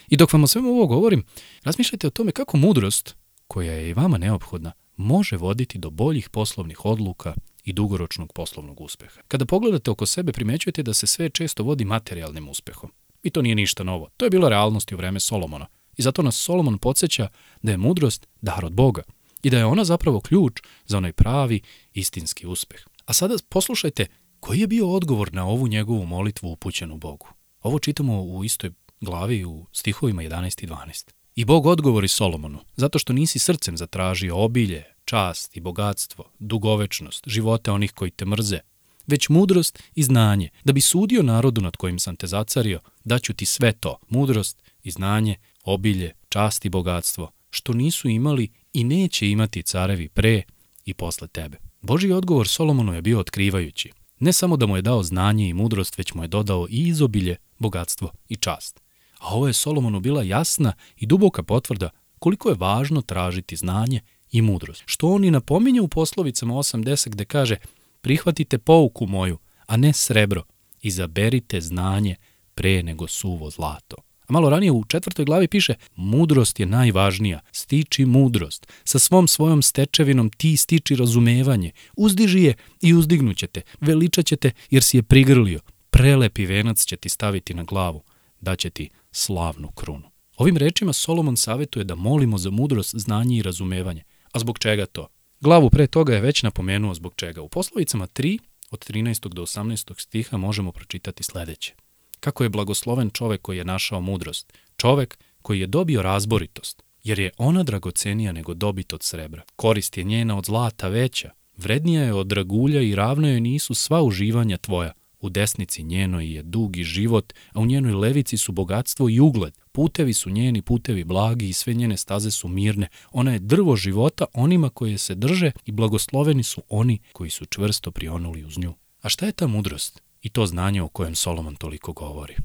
I 0.08 0.16
dok 0.16 0.32
vam 0.32 0.44
o 0.44 0.46
svemu 0.46 0.68
ovo 0.68 0.86
govorim, 0.86 1.24
razmišljajte 1.64 2.06
o 2.06 2.10
tome 2.10 2.32
kako 2.32 2.56
mudrost, 2.56 3.16
koja 3.46 3.72
je 3.72 3.90
i 3.90 3.94
vama 3.94 4.18
neophodna, 4.18 4.72
može 4.96 5.36
voditi 5.36 5.78
do 5.78 5.90
boljih 5.90 6.30
poslovnih 6.30 6.84
odluka 6.84 7.34
i 7.64 7.72
dugoročnog 7.72 8.32
poslovnog 8.32 8.80
uspeha. 8.80 9.20
Kada 9.28 9.46
pogledate 9.46 9.90
oko 9.90 10.06
sebe, 10.06 10.32
primećujete 10.32 10.82
da 10.82 10.94
se 10.94 11.06
sve 11.06 11.30
često 11.30 11.62
vodi 11.62 11.84
materijalnim 11.84 12.48
uspehom. 12.48 12.92
I 13.22 13.30
to 13.30 13.42
nije 13.42 13.54
ništa 13.54 13.84
novo. 13.84 14.08
To 14.16 14.26
je 14.26 14.30
bila 14.30 14.48
realnost 14.48 14.92
u 14.92 14.96
vreme 14.96 15.20
Solomona. 15.20 15.66
I 15.96 16.02
zato 16.02 16.22
nas 16.22 16.36
Solomon 16.36 16.78
podsjeća 16.78 17.28
da 17.62 17.70
je 17.70 17.76
mudrost 17.76 18.26
dar 18.40 18.64
od 18.64 18.72
Boga 18.72 19.02
i 19.42 19.50
da 19.50 19.58
je 19.58 19.66
ona 19.66 19.84
zapravo 19.84 20.20
ključ 20.20 20.60
za 20.86 20.96
onaj 20.96 21.12
pravi, 21.12 21.60
istinski 21.92 22.46
uspeh. 22.46 22.80
A 23.04 23.12
sada 23.12 23.34
poslušajte 23.48 24.06
koji 24.40 24.60
je 24.60 24.66
bio 24.66 24.90
odgovor 24.90 25.32
na 25.32 25.46
ovu 25.46 25.68
njegovu 25.68 26.06
molitvu 26.06 26.52
upućenu 26.52 26.96
Bogu. 26.96 27.26
Ovo 27.62 27.78
čitamo 27.78 28.22
u 28.22 28.44
istoj 28.44 28.70
glavi 29.00 29.44
u 29.44 29.66
stihovima 29.72 30.22
11 30.22 30.64
i 30.64 30.66
12. 30.66 31.10
I 31.34 31.44
Bog 31.44 31.66
odgovori 31.66 32.08
Solomonu, 32.08 32.58
zato 32.76 32.98
što 32.98 33.12
nisi 33.12 33.38
srcem 33.38 33.76
zatražio 33.76 34.36
obilje, 34.36 34.84
čast 35.04 35.56
i 35.56 35.60
bogatstvo, 35.60 36.24
dugovečnost, 36.38 37.28
živote 37.28 37.70
onih 37.70 37.92
koji 37.92 38.10
te 38.10 38.24
mrze, 38.24 38.58
već 39.06 39.28
mudrost 39.28 39.82
i 39.94 40.02
znanje, 40.02 40.48
da 40.64 40.72
bi 40.72 40.80
sudio 40.80 41.22
narodu 41.22 41.60
nad 41.60 41.76
kojim 41.76 41.98
sam 41.98 42.16
te 42.16 42.26
zacario, 42.26 42.80
daću 43.04 43.34
ti 43.34 43.46
sve 43.46 43.72
to, 43.72 43.98
mudrost 44.08 44.62
i 44.82 44.90
znanje, 44.90 45.36
obilje, 45.64 46.14
čast 46.28 46.64
i 46.64 46.68
bogatstvo, 46.68 47.30
što 47.50 47.72
nisu 47.72 48.08
imali 48.08 48.48
i 48.72 48.84
neće 48.84 49.30
imati 49.30 49.62
carevi 49.62 50.08
pre 50.08 50.42
i 50.84 50.94
posle 50.94 51.28
tebe. 51.28 51.58
Boži 51.80 52.12
odgovor 52.12 52.48
Solomonu 52.48 52.94
je 52.94 53.02
bio 53.02 53.20
otkrivajući. 53.20 53.90
Ne 54.20 54.32
samo 54.32 54.56
da 54.56 54.66
mu 54.66 54.76
je 54.76 54.82
dao 54.82 55.02
znanje 55.02 55.48
i 55.48 55.54
mudrost, 55.54 55.98
već 55.98 56.14
mu 56.14 56.22
je 56.24 56.28
dodao 56.28 56.66
i 56.70 56.88
izobilje, 56.88 57.36
bogatstvo 57.58 58.10
i 58.28 58.36
čast. 58.36 58.80
A 59.18 59.34
ovo 59.34 59.46
je 59.46 59.52
Solomonu 59.52 60.00
bila 60.00 60.22
jasna 60.22 60.72
i 60.96 61.06
duboka 61.06 61.42
potvrda 61.42 61.90
koliko 62.18 62.48
je 62.48 62.54
važno 62.58 63.02
tražiti 63.02 63.56
znanje 63.56 64.00
i 64.30 64.42
mudrost. 64.42 64.82
Što 64.86 65.08
on 65.08 65.24
i 65.24 65.30
napominje 65.30 65.80
u 65.80 65.88
poslovicama 65.88 66.54
80 66.54 67.08
gde 67.08 67.24
kaže 67.24 67.56
prihvatite 68.00 68.58
pouku 68.58 69.06
moju, 69.06 69.38
a 69.66 69.76
ne 69.76 69.92
srebro, 69.92 70.42
izaberite 70.80 71.60
znanje 71.60 72.16
pre 72.54 72.82
nego 72.82 73.06
suvo 73.06 73.50
zlato. 73.50 73.96
A 74.28 74.32
malo 74.32 74.50
ranije 74.50 74.72
u 74.72 74.84
četvrtoj 74.84 75.24
glavi 75.24 75.48
piše 75.48 75.74
mudrost 75.96 76.60
je 76.60 76.66
najvažnija, 76.66 77.40
stiči 77.52 78.04
mudrost. 78.04 78.66
Sa 78.84 78.98
svom 78.98 79.28
svojom 79.28 79.62
stečevinom 79.62 80.30
ti 80.30 80.56
stiči 80.56 80.96
razumevanje. 80.96 81.72
Uzdiži 81.96 82.42
je 82.42 82.54
i 82.82 82.94
uzdignućete, 82.94 83.60
veličaćete 83.80 84.50
jer 84.70 84.82
si 84.82 84.96
je 84.96 85.02
prigrlio. 85.02 85.60
Prelepi 85.90 86.46
venac 86.46 86.84
će 86.84 86.96
ti 86.96 87.08
staviti 87.08 87.54
na 87.54 87.62
glavu, 87.64 88.02
daće 88.40 88.70
ti 88.70 88.90
slavnu 89.12 89.68
krunu. 89.68 90.10
Ovim 90.36 90.56
rečima 90.56 90.92
Solomon 90.92 91.36
savetuje 91.36 91.84
da 91.84 91.94
molimo 91.94 92.38
za 92.38 92.50
mudrost, 92.50 92.94
znanje 92.96 93.36
i 93.36 93.42
razumevanje. 93.42 94.02
A 94.32 94.38
zbog 94.38 94.58
čega 94.58 94.86
to? 94.86 95.08
Glavu 95.40 95.70
pre 95.70 95.86
toga 95.86 96.14
je 96.14 96.20
već 96.20 96.42
napomenuo 96.42 96.94
zbog 96.94 97.14
čega. 97.16 97.42
U 97.42 97.48
poslovicama 97.48 98.06
3 98.06 98.38
od 98.70 98.90
13. 98.90 99.28
do 99.28 99.42
18. 99.42 100.00
stiha 100.00 100.36
možemo 100.36 100.72
pročitati 100.72 101.22
sledeće. 101.22 101.74
Kako 102.20 102.42
je 102.42 102.48
blagosloven 102.48 103.10
čovek 103.10 103.42
koji 103.42 103.58
je 103.58 103.64
našao 103.64 104.00
mudrost, 104.00 104.52
čovek 104.76 105.18
koji 105.42 105.60
je 105.60 105.66
dobio 105.66 106.02
razboritost, 106.02 106.82
jer 107.04 107.18
je 107.18 107.30
ona 107.38 107.62
dragocenija 107.62 108.32
nego 108.32 108.54
dobit 108.54 108.92
od 108.92 109.02
srebra. 109.02 109.42
Korist 109.56 109.98
je 109.98 110.04
njena 110.04 110.38
od 110.38 110.44
zlata 110.44 110.88
veća, 110.88 111.30
vrednija 111.56 112.02
je 112.02 112.14
od 112.14 112.26
dragulja 112.26 112.80
i 112.80 112.94
ravno 112.94 113.28
joj 113.28 113.40
nisu 113.40 113.74
sva 113.74 114.02
uživanja 114.02 114.56
tvoja. 114.56 114.92
U 115.20 115.30
desnici 115.30 115.82
njenoj 115.82 116.34
je 116.34 116.42
dugi 116.42 116.84
život, 116.84 117.32
a 117.52 117.60
u 117.60 117.66
njenoj 117.66 117.92
levici 117.92 118.36
su 118.36 118.52
bogatstvo 118.52 119.08
i 119.08 119.20
ugled. 119.20 119.54
Putevi 119.72 120.12
su 120.12 120.30
njeni 120.30 120.62
putevi 120.62 121.04
blagi 121.04 121.48
i 121.48 121.52
sve 121.52 121.74
njene 121.74 121.96
staze 121.96 122.30
su 122.30 122.48
mirne. 122.48 122.88
Ona 123.12 123.32
je 123.32 123.38
drvo 123.38 123.76
života 123.76 124.24
onima 124.32 124.70
koje 124.70 124.98
se 124.98 125.14
drže 125.14 125.52
i 125.64 125.72
blagosloveni 125.72 126.42
su 126.42 126.62
oni 126.68 126.98
koji 127.12 127.30
su 127.30 127.46
čvrsto 127.46 127.90
prionuli 127.90 128.44
uz 128.44 128.58
nju. 128.58 128.74
A 129.02 129.08
šta 129.08 129.26
je 129.26 129.32
ta 129.32 129.46
mudrost? 129.46 130.02
I 130.28 130.30
to 130.30 130.46
znanje 130.46 130.82
o 130.82 130.88
kojem 130.88 131.14
Solomon 131.14 131.56
toliko 131.56 131.92
govori. 131.92 132.36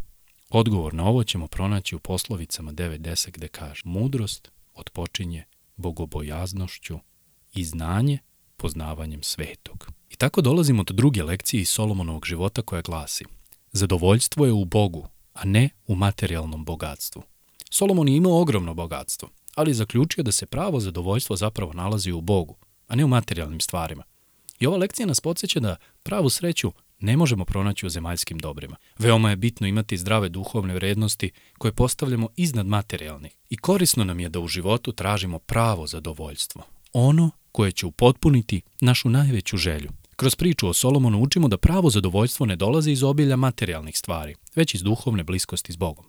Odgovor 0.50 0.94
na 0.94 1.06
ovo 1.06 1.24
ćemo 1.24 1.48
pronaći 1.48 1.96
u 1.96 2.00
poslovicama 2.00 2.72
9.10 2.72 3.32
gde 3.32 3.48
kaže 3.48 3.82
Mudrost 3.86 4.52
odpočinje 4.74 5.44
bogobojaznošću 5.76 7.00
i 7.54 7.66
znanje 7.66 8.18
poznavanjem 8.58 9.24
svetog. 9.24 9.88
I 10.10 10.16
tako 10.16 10.42
dolazimo 10.42 10.84
do 10.84 10.94
druge 10.94 11.24
lekcije 11.24 11.62
iz 11.62 11.70
Solomonovog 11.70 12.26
života 12.26 12.62
koja 12.62 12.82
glasi 12.82 13.26
Zadovoljstvo 13.72 14.46
je 14.46 14.52
u 14.52 14.66
Bogu, 14.66 15.08
a 15.34 15.46
ne 15.46 15.70
u 15.88 15.96
materijalnom 15.96 16.66
bogatstvu. 16.66 17.24
Solomon 17.70 18.08
je 18.08 18.16
imao 18.16 18.42
ogromno 18.42 18.74
bogatstvo, 18.74 19.30
ali 19.56 19.74
zaključio 19.74 20.24
da 20.24 20.32
se 20.32 20.46
pravo 20.46 20.80
zadovoljstvo 20.80 21.36
zapravo 21.36 21.74
nalazi 21.74 22.12
u 22.12 22.22
Bogu, 22.22 22.56
a 22.88 22.96
ne 22.96 23.06
u 23.06 23.08
materijalnim 23.08 23.60
stvarima. 23.60 24.04
I 24.60 24.68
ova 24.68 24.78
lekcija 24.78 25.06
nas 25.06 25.22
podsjeća 25.22 25.60
da 25.60 25.76
pravu 26.04 26.30
sreću 26.30 26.72
ne 27.04 27.18
možemo 27.18 27.46
pronaći 27.46 27.86
u 27.86 27.90
zemaljskim 27.90 28.38
dobrima. 28.38 28.76
Veoma 29.00 29.30
je 29.30 29.36
bitno 29.36 29.68
imati 29.68 29.98
zdrave 29.98 30.30
duhovne 30.30 30.74
vrednosti 30.74 31.32
koje 31.58 31.72
postavljamo 31.72 32.30
iznad 32.36 32.68
materijalnih. 32.68 33.32
I 33.50 33.58
korisno 33.58 34.04
nam 34.04 34.20
je 34.20 34.30
da 34.30 34.40
u 34.40 34.48
životu 34.48 34.92
tražimo 34.92 35.40
pravo 35.40 35.88
zadovoljstvo. 35.88 36.64
Ono 36.94 37.32
koje 37.52 37.72
će 37.72 37.86
upotpuniti 37.86 38.62
našu 38.82 39.10
najveću 39.10 39.58
želju. 39.58 39.90
Kroz 40.16 40.36
priču 40.36 40.68
o 40.68 40.74
Solomonu 40.74 41.22
učimo 41.22 41.48
da 41.48 41.58
pravo 41.58 41.90
zadovoljstvo 41.90 42.46
ne 42.46 42.56
dolazi 42.56 42.92
iz 42.92 43.04
obilja 43.04 43.36
materijalnih 43.36 43.98
stvari, 43.98 44.36
već 44.56 44.76
iz 44.76 44.82
duhovne 44.82 45.24
bliskosti 45.24 45.74
s 45.74 45.78
Bogom. 45.78 46.06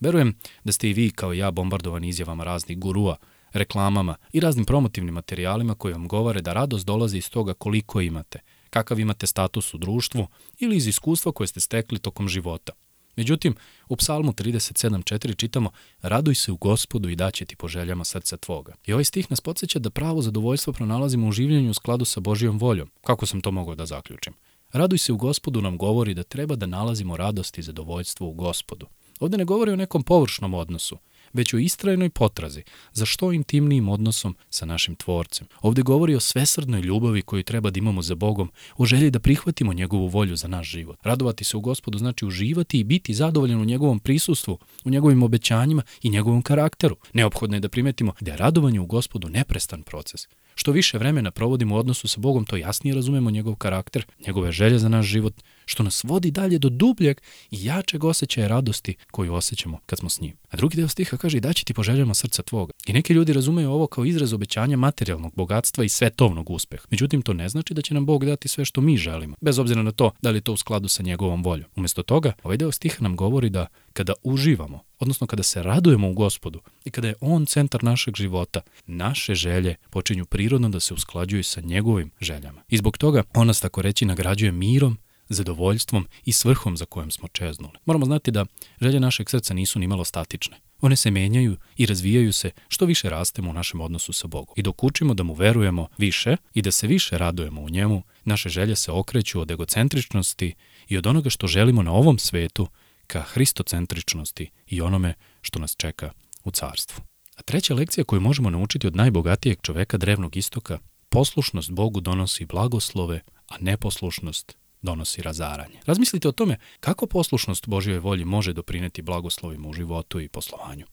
Verujem 0.00 0.34
da 0.64 0.72
ste 0.72 0.90
i 0.90 0.92
vi 0.92 1.10
kao 1.10 1.34
i 1.34 1.38
ja 1.38 1.50
bombardovani 1.50 2.08
izjavama 2.08 2.44
raznih 2.44 2.78
gurua, 2.78 3.16
reklamama 3.52 4.16
i 4.32 4.40
raznim 4.40 4.64
promotivnim 4.64 5.14
materijalima 5.14 5.74
koji 5.74 5.94
vam 5.94 6.08
govore 6.08 6.40
da 6.40 6.52
radost 6.52 6.86
dolazi 6.86 7.18
iz 7.18 7.30
toga 7.30 7.54
koliko 7.54 8.00
imate, 8.00 8.38
kakav 8.74 9.00
imate 9.00 9.26
status 9.26 9.74
u 9.74 9.78
društvu 9.78 10.26
ili 10.58 10.76
iz 10.76 10.86
iskustva 10.86 11.32
koje 11.32 11.46
ste 11.46 11.60
stekli 11.60 11.98
tokom 11.98 12.28
života. 12.28 12.72
Međutim, 13.16 13.54
u 13.88 13.96
psalmu 13.96 14.32
37.4 14.32 15.36
čitamo 15.36 15.70
Raduj 16.02 16.34
se 16.34 16.52
u 16.52 16.56
gospodu 16.56 17.08
i 17.08 17.16
daće 17.16 17.44
ti 17.44 17.56
po 17.56 17.68
željama 17.68 18.04
srca 18.04 18.36
tvoga. 18.36 18.74
I 18.86 18.92
ovaj 18.92 19.04
stih 19.04 19.30
nas 19.30 19.40
podsjeća 19.40 19.78
da 19.78 19.90
pravo 19.90 20.22
zadovoljstvo 20.22 20.72
pronalazimo 20.72 21.28
u 21.28 21.32
življenju 21.32 21.70
u 21.70 21.74
skladu 21.74 22.04
sa 22.04 22.20
Božijom 22.20 22.58
voljom. 22.58 22.90
Kako 23.04 23.26
sam 23.26 23.40
to 23.40 23.50
mogao 23.50 23.74
da 23.74 23.86
zaključim? 23.86 24.34
Raduj 24.72 24.98
se 24.98 25.12
u 25.12 25.16
gospodu 25.16 25.62
nam 25.62 25.78
govori 25.78 26.14
da 26.14 26.22
treba 26.22 26.56
da 26.56 26.66
nalazimo 26.66 27.16
radost 27.16 27.58
i 27.58 27.62
zadovoljstvo 27.62 28.28
u 28.28 28.32
gospodu. 28.32 28.86
Ovde 29.20 29.38
ne 29.38 29.44
govori 29.44 29.72
o 29.72 29.76
nekom 29.76 30.02
površnom 30.02 30.54
odnosu, 30.54 30.98
već 31.34 31.54
o 31.54 31.58
istrajnoj 31.58 32.10
potrazi 32.10 32.62
za 32.92 33.06
što 33.06 33.32
intimnijim 33.32 33.88
odnosom 33.88 34.36
sa 34.50 34.66
našim 34.66 34.94
tvorcem. 34.94 35.46
Ovde 35.60 35.82
govori 35.82 36.14
o 36.14 36.20
svesrdnoj 36.20 36.80
ljubavi 36.80 37.22
koju 37.22 37.42
treba 37.42 37.70
da 37.70 37.78
imamo 37.78 38.02
za 38.02 38.14
Bogom, 38.14 38.50
o 38.76 38.84
želji 38.84 39.10
da 39.10 39.18
prihvatimo 39.18 39.72
njegovu 39.72 40.08
volju 40.08 40.36
za 40.36 40.48
naš 40.48 40.70
život. 40.70 40.98
Radovati 41.02 41.44
se 41.44 41.56
u 41.56 41.60
gospodu 41.60 41.98
znači 41.98 42.26
uživati 42.26 42.78
i 42.78 42.84
biti 42.84 43.14
zadovoljan 43.14 43.60
u 43.60 43.64
njegovom 43.64 43.98
prisustvu, 43.98 44.58
u 44.84 44.90
njegovim 44.90 45.22
obećanjima 45.22 45.82
i 46.02 46.10
njegovom 46.10 46.42
karakteru. 46.42 46.96
Neophodno 47.12 47.56
je 47.56 47.60
da 47.60 47.68
primetimo 47.68 48.12
da 48.20 48.30
je 48.30 48.36
radovanje 48.36 48.80
u 48.80 48.86
gospodu 48.86 49.28
neprestan 49.28 49.82
proces. 49.82 50.28
Što 50.54 50.72
više 50.72 50.98
vremena 50.98 51.30
provodimo 51.30 51.74
u 51.74 51.78
odnosu 51.78 52.08
sa 52.08 52.20
Bogom, 52.20 52.44
to 52.44 52.56
jasnije 52.56 52.94
razumemo 52.94 53.30
njegov 53.30 53.54
karakter, 53.54 54.04
njegove 54.26 54.52
želje 54.52 54.78
za 54.78 54.88
naš 54.88 55.06
život, 55.06 55.34
što 55.66 55.82
nas 55.82 56.04
vodi 56.04 56.30
dalje 56.30 56.58
do 56.58 56.68
dubljeg 56.68 57.20
i 57.50 57.64
jačeg 57.64 58.04
osjećaja 58.04 58.48
radosti 58.48 58.94
koju 59.10 59.34
osjećamo 59.34 59.78
kad 59.86 59.98
smo 59.98 60.08
s 60.08 60.20
njim. 60.20 60.36
A 60.50 60.56
drugi 60.56 60.76
deo 60.76 60.88
stiha 60.88 61.16
kaže 61.16 61.36
i 61.36 61.40
daći 61.40 61.64
ti 61.64 61.74
po 61.74 61.82
željama 61.82 62.14
srca 62.14 62.42
tvoga. 62.42 62.72
I 62.86 62.92
neki 62.92 63.12
ljudi 63.12 63.32
razumeju 63.32 63.70
ovo 63.70 63.86
kao 63.86 64.04
izraz 64.04 64.32
obećanja 64.32 64.76
materijalnog 64.76 65.32
bogatstva 65.36 65.84
i 65.84 65.88
svetovnog 65.88 66.50
uspeha. 66.50 66.84
Međutim, 66.90 67.22
to 67.22 67.32
ne 67.32 67.48
znači 67.48 67.74
da 67.74 67.82
će 67.82 67.94
nam 67.94 68.06
Bog 68.06 68.26
dati 68.26 68.48
sve 68.48 68.64
što 68.64 68.80
mi 68.80 68.96
želimo, 68.96 69.36
bez 69.40 69.58
obzira 69.58 69.82
na 69.82 69.92
to 69.92 70.10
da 70.22 70.30
li 70.30 70.36
je 70.36 70.40
to 70.40 70.52
u 70.52 70.56
skladu 70.56 70.88
sa 70.88 71.02
njegovom 71.02 71.42
voljom. 71.42 71.70
Umesto 71.76 72.02
toga, 72.02 72.32
ovaj 72.42 72.56
deo 72.56 72.72
stiha 72.72 72.96
nam 73.00 73.16
govori 73.16 73.50
da 73.50 73.66
kada 73.92 74.12
uživamo, 74.22 74.80
odnosno 74.98 75.26
kada 75.26 75.42
se 75.42 75.62
radujemo 75.62 76.10
u 76.10 76.12
gospodu 76.12 76.60
i 76.84 76.90
kada 76.90 77.08
je 77.08 77.14
on 77.20 77.46
centar 77.46 77.84
našeg 77.84 78.16
života, 78.16 78.60
naše 78.86 79.34
želje 79.34 79.74
počinju 79.90 80.24
prirodno 80.24 80.68
da 80.68 80.80
se 80.80 80.94
usklađuju 80.94 81.44
sa 81.44 81.60
njegovim 81.60 82.10
željama. 82.20 82.62
I 82.68 82.76
zbog 82.76 82.98
toga 82.98 83.22
on 83.34 83.46
nas 83.46 83.60
tako 83.60 83.82
reći 83.82 84.04
nagrađuje 84.04 84.52
mirom, 84.52 84.98
zadovoljstvom 85.28 86.08
i 86.24 86.32
svrhom 86.32 86.76
za 86.76 86.84
kojom 86.84 87.10
smo 87.10 87.28
čeznuli. 87.28 87.78
Moramo 87.84 88.06
znati 88.06 88.30
da 88.30 88.46
želje 88.80 89.00
našeg 89.00 89.30
srca 89.30 89.54
nisu 89.54 89.78
ni 89.78 89.86
malo 89.86 90.04
statične. 90.04 90.56
One 90.80 90.96
se 90.96 91.10
menjaju 91.10 91.56
i 91.76 91.86
razvijaju 91.86 92.32
se 92.32 92.50
što 92.68 92.86
više 92.86 93.10
rastemo 93.10 93.50
u 93.50 93.52
našem 93.52 93.80
odnosu 93.80 94.12
sa 94.12 94.26
Bogom. 94.26 94.54
I 94.56 94.62
dok 94.62 94.84
učimo 94.84 95.14
da 95.14 95.22
mu 95.22 95.34
verujemo 95.34 95.88
više 95.98 96.36
i 96.54 96.62
da 96.62 96.70
se 96.70 96.86
više 96.86 97.18
radujemo 97.18 97.60
u 97.60 97.70
njemu, 97.70 98.02
naše 98.24 98.48
želje 98.48 98.76
se 98.76 98.92
okreću 98.92 99.40
od 99.40 99.50
egocentričnosti 99.50 100.54
i 100.88 100.98
od 100.98 101.06
onoga 101.06 101.30
što 101.30 101.46
želimo 101.46 101.82
na 101.82 101.92
ovom 101.92 102.18
svetu 102.18 102.68
ka 103.06 103.22
hristocentričnosti 103.22 104.50
i 104.66 104.80
onome 104.80 105.14
što 105.40 105.58
nas 105.58 105.76
čeka 105.76 106.12
u 106.44 106.50
carstvu. 106.50 107.02
A 107.36 107.42
treća 107.42 107.74
lekcija 107.74 108.04
koju 108.04 108.20
možemo 108.20 108.50
naučiti 108.50 108.86
od 108.86 108.96
najbogatijeg 108.96 109.58
čoveka 109.62 109.96
drevnog 109.96 110.36
istoka, 110.36 110.78
poslušnost 111.08 111.70
Bogu 111.70 112.00
donosi 112.00 112.46
blagoslove, 112.46 113.20
a 113.48 113.54
neposlušnost 113.60 114.56
donosi 114.84 115.22
razaranje. 115.22 115.80
Razmislite 115.86 116.28
o 116.28 116.32
tome 116.32 116.58
kako 116.80 117.06
poslušnost 117.06 117.68
Božjoj 117.68 117.98
volji 117.98 118.24
može 118.24 118.52
doprineti 118.52 119.02
blagoslovima 119.02 119.68
u 119.68 119.72
životu 119.72 120.20
i 120.20 120.28
poslovanju. 120.28 120.86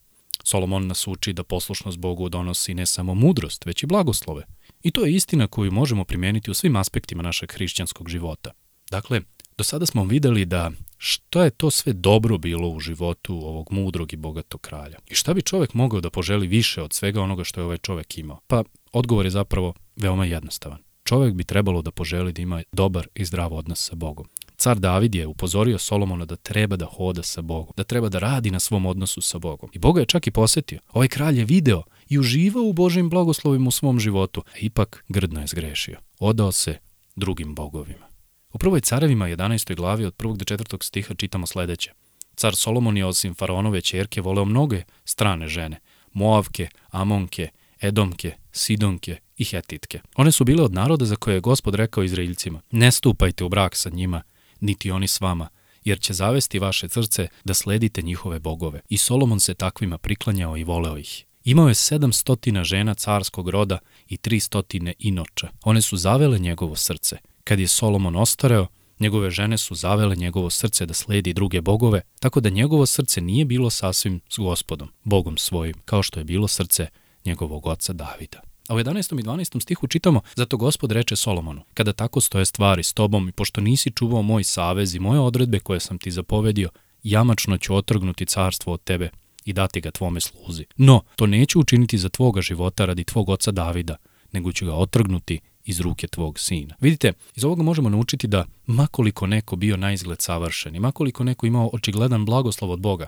Solomon 0.44 0.88
nas 0.88 1.08
uči 1.08 1.34
da 1.34 1.44
poslušnost 1.44 1.98
Bogu 1.98 2.30
donosi 2.30 2.74
ne 2.74 2.86
samo 2.86 3.14
mudrost, 3.14 3.66
već 3.66 3.84
i 3.84 3.86
blagoslove. 3.86 4.46
I 4.84 4.92
to 4.92 5.06
je 5.06 5.14
istina 5.14 5.48
koju 5.48 5.72
možemo 5.72 6.04
primijeniti 6.04 6.52
u 6.52 6.54
svim 6.54 6.76
aspektima 6.76 7.24
našeg 7.24 7.52
hrišćanskog 7.52 8.10
života. 8.10 8.52
Dakle, 8.92 9.22
do 9.58 9.64
sada 9.64 9.86
smo 9.86 10.04
videli 10.04 10.46
da 10.46 10.72
šta 10.98 11.44
je 11.44 11.50
to 11.50 11.72
sve 11.72 11.94
dobro 11.94 12.38
bilo 12.38 12.70
u 12.70 12.80
životu 12.80 13.34
ovog 13.34 13.72
mudrog 13.72 14.14
i 14.14 14.16
bogatog 14.16 14.62
kralja. 14.62 14.98
I 15.08 15.16
šta 15.16 15.34
bi 15.34 15.42
čovek 15.42 15.74
mogao 15.74 16.02
da 16.02 16.10
poželi 16.10 16.48
više 16.48 16.82
od 16.82 16.94
svega 16.94 17.22
onoga 17.22 17.44
što 17.44 17.60
je 17.62 17.66
ovaj 17.66 17.78
čovek 17.78 18.18
imao? 18.18 18.40
Pa, 18.48 18.64
odgovor 18.92 19.26
je 19.26 19.32
zapravo 19.32 19.74
veoma 19.96 20.26
jednostavan. 20.26 20.91
Čovek 21.04 21.34
bi 21.34 21.44
trebalo 21.44 21.82
da 21.82 21.92
poželi 21.92 22.34
da 22.34 22.42
ima 22.42 22.64
dobar 22.72 23.08
i 23.16 23.26
zdrav 23.26 23.54
odnos 23.54 23.90
sa 23.90 23.96
Bogom. 23.96 24.28
Car 24.58 24.80
David 24.80 25.16
je 25.16 25.28
upozorio 25.28 25.78
Solomona 25.78 26.26
da 26.26 26.36
treba 26.36 26.76
da 26.76 26.86
hoda 26.86 27.24
sa 27.24 27.42
Bogom, 27.42 27.74
da 27.78 27.84
treba 27.84 28.10
da 28.10 28.20
radi 28.20 28.52
na 28.52 28.60
svom 28.60 28.86
odnosu 28.86 29.22
sa 29.22 29.40
Bogom. 29.40 29.70
I 29.74 29.80
Boga 29.80 30.00
je 30.00 30.06
čak 30.06 30.28
i 30.28 30.32
posetio. 30.32 30.80
Ovaj 30.94 31.08
kralj 31.08 31.40
je 31.40 31.46
video 31.46 31.84
i 32.10 32.20
uživao 32.20 32.64
u 32.64 32.74
Božim 32.74 33.10
blagoslovima 33.10 33.68
u 33.68 33.72
svom 33.72 34.00
životu, 34.00 34.44
a 34.48 34.58
ipak 34.62 35.04
grdno 35.10 35.42
je 35.42 35.48
zgrešio. 35.48 35.98
Odao 36.20 36.52
se 36.52 36.78
drugim 37.16 37.56
bogovima. 37.56 38.08
U 38.54 38.58
prvoj 38.58 38.82
carevima 38.82 39.26
11. 39.26 39.76
glavi 39.76 40.06
od 40.06 40.16
1. 40.18 40.38
do 40.38 40.46
4. 40.46 40.84
stiha 40.84 41.14
čitamo 41.14 41.48
sledeće. 41.48 41.92
Car 42.36 42.56
Solomon 42.56 42.98
je 42.98 43.06
osim 43.06 43.36
faraonove 43.36 43.82
čerke 43.82 44.22
voleo 44.22 44.46
mnoge 44.46 44.84
strane 45.06 45.48
žene, 45.48 45.80
Moavke, 46.14 46.68
Amonke, 46.90 47.50
Edomke, 47.82 48.32
Sidonke 48.52 49.18
i 49.42 49.46
Hetitke. 49.46 50.00
One 50.16 50.32
su 50.32 50.44
bile 50.44 50.64
od 50.64 50.74
naroda 50.74 51.06
za 51.06 51.16
koje 51.16 51.34
je 51.36 51.40
gospod 51.40 51.76
rekao 51.76 52.04
Izraeljcima, 52.04 52.62
ne 52.72 52.92
stupajte 52.92 53.44
u 53.44 53.50
brak 53.50 53.76
sa 53.76 53.90
njima, 53.90 54.22
niti 54.60 54.92
oni 54.92 55.08
s 55.08 55.22
vama, 55.22 55.48
jer 55.84 56.00
će 56.00 56.14
zavesti 56.14 56.60
vaše 56.60 56.90
srce 56.90 57.28
da 57.44 57.54
sledite 57.54 58.02
njihove 58.02 58.40
bogove. 58.40 58.82
I 58.90 58.98
Solomon 58.98 59.40
se 59.40 59.54
takvima 59.54 59.98
priklanjao 59.98 60.58
i 60.58 60.64
voleo 60.64 60.98
ih. 60.98 61.26
Imao 61.44 61.68
je 61.68 61.76
sedamstotina 61.76 62.64
žena 62.64 62.94
carskog 62.94 63.50
roda 63.50 63.80
i 64.08 64.18
tri 64.18 64.40
stotine 64.40 64.94
inoča. 65.00 65.50
One 65.64 65.82
su 65.82 65.98
zavele 65.98 66.40
njegovo 66.40 66.76
srce. 66.76 67.18
Kad 67.44 67.60
je 67.60 67.68
Solomon 67.68 68.16
ostareo, 68.16 68.68
njegove 69.00 69.32
žene 69.32 69.58
su 69.58 69.76
zavele 69.76 70.16
njegovo 70.16 70.50
srce 70.50 70.86
da 70.86 70.94
sledi 70.94 71.34
druge 71.34 71.62
bogove, 71.62 72.02
tako 72.20 72.40
da 72.40 72.50
njegovo 72.50 72.86
srce 72.86 73.22
nije 73.22 73.46
bilo 73.46 73.70
sasvim 73.70 74.22
s 74.30 74.38
gospodom, 74.38 74.90
bogom 75.04 75.38
svojim, 75.38 75.76
kao 75.86 76.04
što 76.04 76.20
je 76.20 76.24
bilo 76.24 76.48
srce 76.48 76.88
njegovog 77.26 77.68
oca 77.68 77.94
Davida. 77.94 78.51
A 78.68 78.76
u 78.76 78.78
11. 78.78 79.20
i 79.20 79.24
12. 79.24 79.62
stihu 79.62 79.88
čitamo, 79.88 80.22
zato 80.36 80.58
gospod 80.58 80.92
reče 80.92 81.16
Solomonu, 81.16 81.62
kada 81.74 81.94
tako 81.94 82.22
stoje 82.22 82.46
stvari 82.46 82.84
s 82.84 82.94
tobom 82.94 83.30
i 83.30 83.32
pošto 83.32 83.62
nisi 83.62 83.92
čuvao 83.92 84.22
moj 84.22 84.44
savez 84.44 84.96
i 84.96 85.00
moje 85.00 85.20
odredbe 85.20 85.60
koje 85.60 85.80
sam 85.80 85.98
ti 85.98 86.12
zapovedio, 86.12 86.70
jamačno 87.04 87.58
ću 87.58 87.76
otrgnuti 87.76 88.26
carstvo 88.26 88.74
od 88.74 88.84
tebe 88.84 89.10
i 89.46 89.54
dati 89.54 89.82
ga 89.82 89.92
tvome 89.92 90.22
sluzi. 90.22 90.66
No, 90.78 91.02
to 91.16 91.28
neću 91.28 91.60
učiniti 91.60 91.98
za 91.98 92.10
tvoga 92.10 92.42
života 92.42 92.86
radi 92.86 93.04
tvog 93.04 93.30
oca 93.30 93.52
Davida, 93.52 93.96
nego 94.32 94.52
ću 94.52 94.66
ga 94.66 94.74
otrgnuti 94.74 95.40
iz 95.66 95.80
ruke 95.80 96.08
tvog 96.08 96.40
sina. 96.40 96.76
Vidite, 96.80 97.14
iz 97.36 97.46
ovoga 97.46 97.64
možemo 97.64 97.90
naučiti 97.90 98.28
da 98.28 98.46
makoliko 98.66 99.28
neko 99.28 99.56
bio 99.56 99.78
na 99.78 99.94
izgled 99.94 100.22
savršen 100.22 100.76
i 100.76 100.80
makoliko 100.80 101.24
neko 101.24 101.46
imao 101.46 101.70
očigledan 101.74 102.26
blagoslov 102.26 102.72
od 102.72 102.80
Boga, 102.80 103.08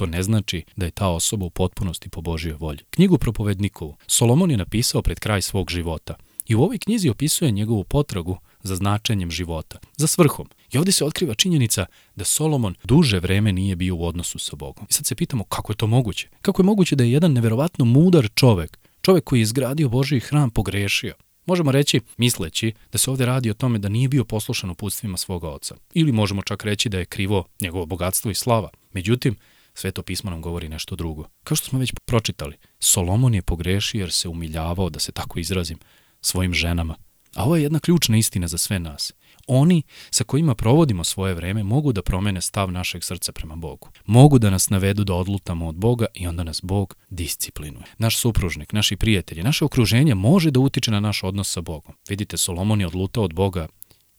to 0.00 0.06
ne 0.06 0.22
znači 0.22 0.64
da 0.76 0.86
je 0.86 0.90
ta 0.90 1.08
osoba 1.08 1.46
u 1.46 1.50
potpunosti 1.50 2.08
po 2.08 2.20
Božjoj 2.20 2.52
volji. 2.52 2.78
Knjigu 2.90 3.18
propovednikovu 3.18 3.96
Solomon 4.06 4.50
je 4.50 4.56
napisao 4.56 5.02
pred 5.02 5.20
kraj 5.20 5.42
svog 5.42 5.70
života 5.70 6.14
i 6.46 6.54
u 6.54 6.62
ovoj 6.62 6.78
knjizi 6.78 7.08
opisuje 7.08 7.50
njegovu 7.50 7.84
potragu 7.84 8.38
za 8.62 8.76
značenjem 8.76 9.30
života, 9.30 9.78
za 9.96 10.06
svrhom. 10.06 10.48
I 10.72 10.78
ovdje 10.78 10.92
se 10.92 11.04
otkriva 11.04 11.34
činjenica 11.34 11.86
da 12.16 12.24
Solomon 12.24 12.74
duže 12.84 13.20
vreme 13.20 13.52
nije 13.52 13.76
bio 13.76 13.96
u 13.96 14.06
odnosu 14.06 14.38
sa 14.38 14.56
Bogom. 14.56 14.86
I 14.90 14.92
sad 14.92 15.06
se 15.06 15.14
pitamo 15.14 15.44
kako 15.44 15.72
je 15.72 15.76
to 15.76 15.86
moguće? 15.86 16.28
Kako 16.42 16.62
je 16.62 16.66
moguće 16.66 16.96
da 16.96 17.04
je 17.04 17.12
jedan 17.12 17.32
neverovatno 17.32 17.84
mudar 17.84 18.28
čovek, 18.34 18.78
čovek 19.02 19.24
koji 19.24 19.38
je 19.38 19.42
izgradio 19.42 19.88
Božji 19.88 20.20
hram, 20.20 20.50
pogrešio? 20.50 21.14
Možemo 21.46 21.72
reći, 21.72 22.00
misleći, 22.16 22.72
da 22.92 22.98
se 22.98 23.10
ovde 23.10 23.26
radi 23.26 23.50
o 23.50 23.54
tome 23.54 23.78
da 23.78 23.88
nije 23.88 24.08
bio 24.08 24.24
poslušan 24.24 24.70
uputstvima 24.70 25.16
svoga 25.16 25.48
oca. 25.48 25.74
Ili 25.94 26.12
možemo 26.12 26.42
čak 26.42 26.64
reći 26.64 26.88
da 26.88 26.98
je 26.98 27.04
krivo 27.04 27.44
njegovo 27.60 27.86
bogatstvo 27.86 28.30
i 28.30 28.34
slava. 28.34 28.68
Međutim, 28.92 29.36
Sveto 29.80 30.02
pismo 30.02 30.30
nam 30.30 30.42
govori 30.42 30.68
nešto 30.68 30.96
drugo. 30.96 31.24
Kao 31.44 31.56
što 31.56 31.66
smo 31.66 31.78
već 31.78 31.92
pročitali, 32.04 32.56
Solomon 32.78 33.34
je 33.34 33.42
pogrešio 33.42 34.00
jer 34.00 34.12
se 34.12 34.28
umiljavao, 34.28 34.90
da 34.90 35.00
se 35.00 35.12
tako 35.12 35.38
izrazim, 35.38 35.78
svojim 36.20 36.54
ženama. 36.54 36.94
A 37.34 37.44
ovo 37.44 37.56
je 37.56 37.62
jedna 37.62 37.78
ključna 37.78 38.16
istina 38.16 38.48
za 38.48 38.58
sve 38.58 38.78
nas. 38.78 39.12
Oni 39.46 39.82
sa 40.10 40.24
kojima 40.24 40.54
provodimo 40.54 41.04
svoje 41.04 41.34
vreme 41.34 41.62
mogu 41.62 41.92
da 41.92 42.02
promene 42.02 42.40
stav 42.40 42.72
našeg 42.72 43.04
srca 43.04 43.32
prema 43.32 43.56
Bogu. 43.56 43.88
Mogu 44.06 44.38
da 44.38 44.50
nas 44.50 44.70
navedu 44.70 45.04
da 45.04 45.14
odlutamo 45.14 45.68
od 45.68 45.74
Boga 45.74 46.06
i 46.14 46.26
onda 46.26 46.44
nas 46.44 46.60
Bog 46.62 46.96
disciplinuje. 47.08 47.84
Naš 47.98 48.18
supružnik, 48.18 48.72
naši 48.72 48.96
prijatelji, 48.96 49.42
naše 49.42 49.64
okruženje 49.64 50.14
može 50.14 50.50
da 50.50 50.60
utiče 50.60 50.90
na 50.90 51.00
naš 51.00 51.22
odnos 51.22 51.52
sa 51.52 51.60
Bogom. 51.60 51.94
Vidite, 52.08 52.36
Solomon 52.36 52.80
je 52.80 52.86
odlutao 52.86 53.24
od 53.24 53.34
Boga 53.34 53.68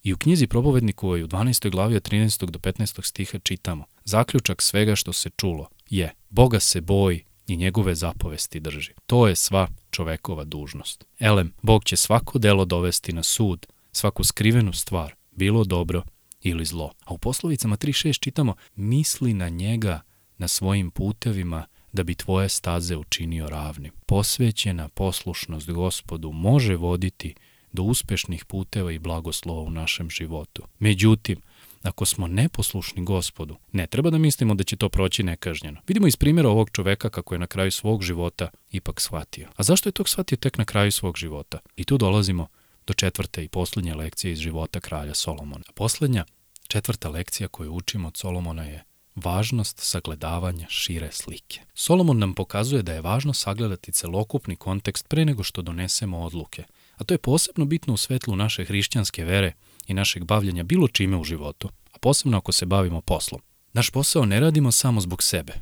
I 0.04 0.14
u 0.14 0.18
knjizi 0.18 0.48
propovednikovoj 0.48 1.24
u 1.24 1.28
12. 1.28 1.72
glavi 1.72 1.96
od 1.96 2.10
13. 2.10 2.46
do 2.46 2.60
15. 2.60 3.06
stiha 3.06 3.40
čitamo 3.40 3.86
Zaključak 4.04 4.62
svega 4.62 4.96
što 4.96 5.14
se 5.14 5.30
čulo 5.30 5.68
je 5.90 6.14
Boga 6.30 6.60
se 6.60 6.82
boji 6.82 7.24
i 7.48 7.58
njegove 7.58 7.96
zapovesti 7.96 8.60
drži. 8.60 8.94
To 9.06 9.28
je 9.28 9.36
sva 9.36 9.68
čovekova 9.92 10.44
dužnost. 10.44 11.06
Elem, 11.20 11.54
Bog 11.62 11.84
će 11.84 11.96
svako 11.96 12.40
delo 12.40 12.66
dovesti 12.66 13.14
na 13.14 13.24
sud, 13.24 13.68
svaku 13.92 14.24
skrivenu 14.24 14.74
stvar, 14.74 15.16
bilo 15.32 15.64
dobro 15.64 16.04
ili 16.42 16.66
zlo. 16.66 16.92
A 17.06 17.14
u 17.14 17.18
poslovicama 17.18 17.78
3.6 17.78 18.20
čitamo 18.20 18.56
misli 18.76 19.34
na 19.34 19.50
njega 19.50 20.02
na 20.38 20.48
svojim 20.48 20.92
putevima 20.92 21.66
da 21.92 22.04
bi 22.04 22.16
tvoje 22.16 22.50
staze 22.50 22.98
učinio 22.98 23.50
ravnim. 23.50 23.92
Posvećena 24.06 24.90
poslušnost 24.90 25.72
gospodu 25.72 26.32
može 26.32 26.76
voditi 26.76 27.36
do 27.72 27.84
uspešnih 27.84 28.46
puteva 28.46 28.92
i 28.92 29.00
blagoslova 29.00 29.62
u 29.62 29.70
našem 29.70 30.10
životu. 30.10 30.64
Međutim, 30.80 31.42
ako 31.84 32.06
smo 32.06 32.28
neposlušni 32.28 33.04
gospodu, 33.06 33.56
ne 33.72 33.88
treba 33.88 34.10
da 34.10 34.18
mislimo 34.18 34.56
da 34.56 34.64
će 34.64 34.76
to 34.76 34.90
proći 34.90 35.24
nekažnjeno. 35.24 35.82
Vidimo 35.88 36.08
iz 36.08 36.16
primjera 36.16 36.50
ovog 36.50 36.70
čoveka 36.70 37.10
kako 37.10 37.36
je 37.36 37.40
na 37.40 37.48
kraju 37.48 37.72
svog 37.72 38.04
života 38.04 38.50
ipak 38.72 39.02
shvatio. 39.02 39.50
A 39.56 39.64
zašto 39.64 39.90
je 39.90 39.94
to 39.94 40.06
shvatio 40.06 40.36
tek 40.36 40.58
na 40.58 40.66
kraju 40.66 40.92
svog 40.92 41.18
života? 41.18 41.60
I 41.76 41.84
tu 41.84 41.98
dolazimo 41.98 42.48
do 42.88 42.94
četvrte 42.94 43.44
i 43.44 43.48
poslednje 43.48 43.96
lekcije 43.96 44.32
iz 44.32 44.40
života 44.40 44.80
kralja 44.80 45.14
Solomona. 45.14 45.64
Poslednja, 45.76 46.26
četvrta 46.68 47.10
lekcija 47.10 47.48
koju 47.48 47.74
učimo 47.74 48.08
od 48.08 48.18
Solomona 48.18 48.64
je 48.64 48.84
važnost 49.16 49.80
sagledavanja 49.80 50.66
šire 50.70 51.10
slike. 51.12 51.60
Solomon 51.74 52.20
nam 52.20 52.34
pokazuje 52.34 52.84
da 52.84 52.94
je 52.94 53.02
važno 53.02 53.34
sagledati 53.34 53.92
celokupni 53.92 54.56
kontekst 54.56 55.08
pre 55.08 55.26
nego 55.26 55.44
što 55.44 55.62
donesemo 55.62 56.20
odluke, 56.20 56.64
a 57.02 57.04
to 57.04 57.14
je 57.14 57.18
posebno 57.18 57.66
bitno 57.66 57.94
u 57.94 57.98
svetlu 57.98 58.36
naše 58.36 58.66
hrišćanske 58.66 59.26
vere 59.26 59.54
i 59.88 59.94
našeg 59.94 60.24
bavljanja 60.24 60.64
bilo 60.64 60.88
čime 60.88 61.18
u 61.18 61.24
životu, 61.24 61.70
a 61.94 61.98
posebno 62.02 62.38
ako 62.38 62.52
se 62.52 62.66
bavimo 62.66 63.02
poslom. 63.02 63.42
Naš 63.74 63.90
posao 63.90 64.26
ne 64.26 64.40
radimo 64.40 64.72
samo 64.72 65.02
zbog 65.02 65.24
sebe, 65.24 65.54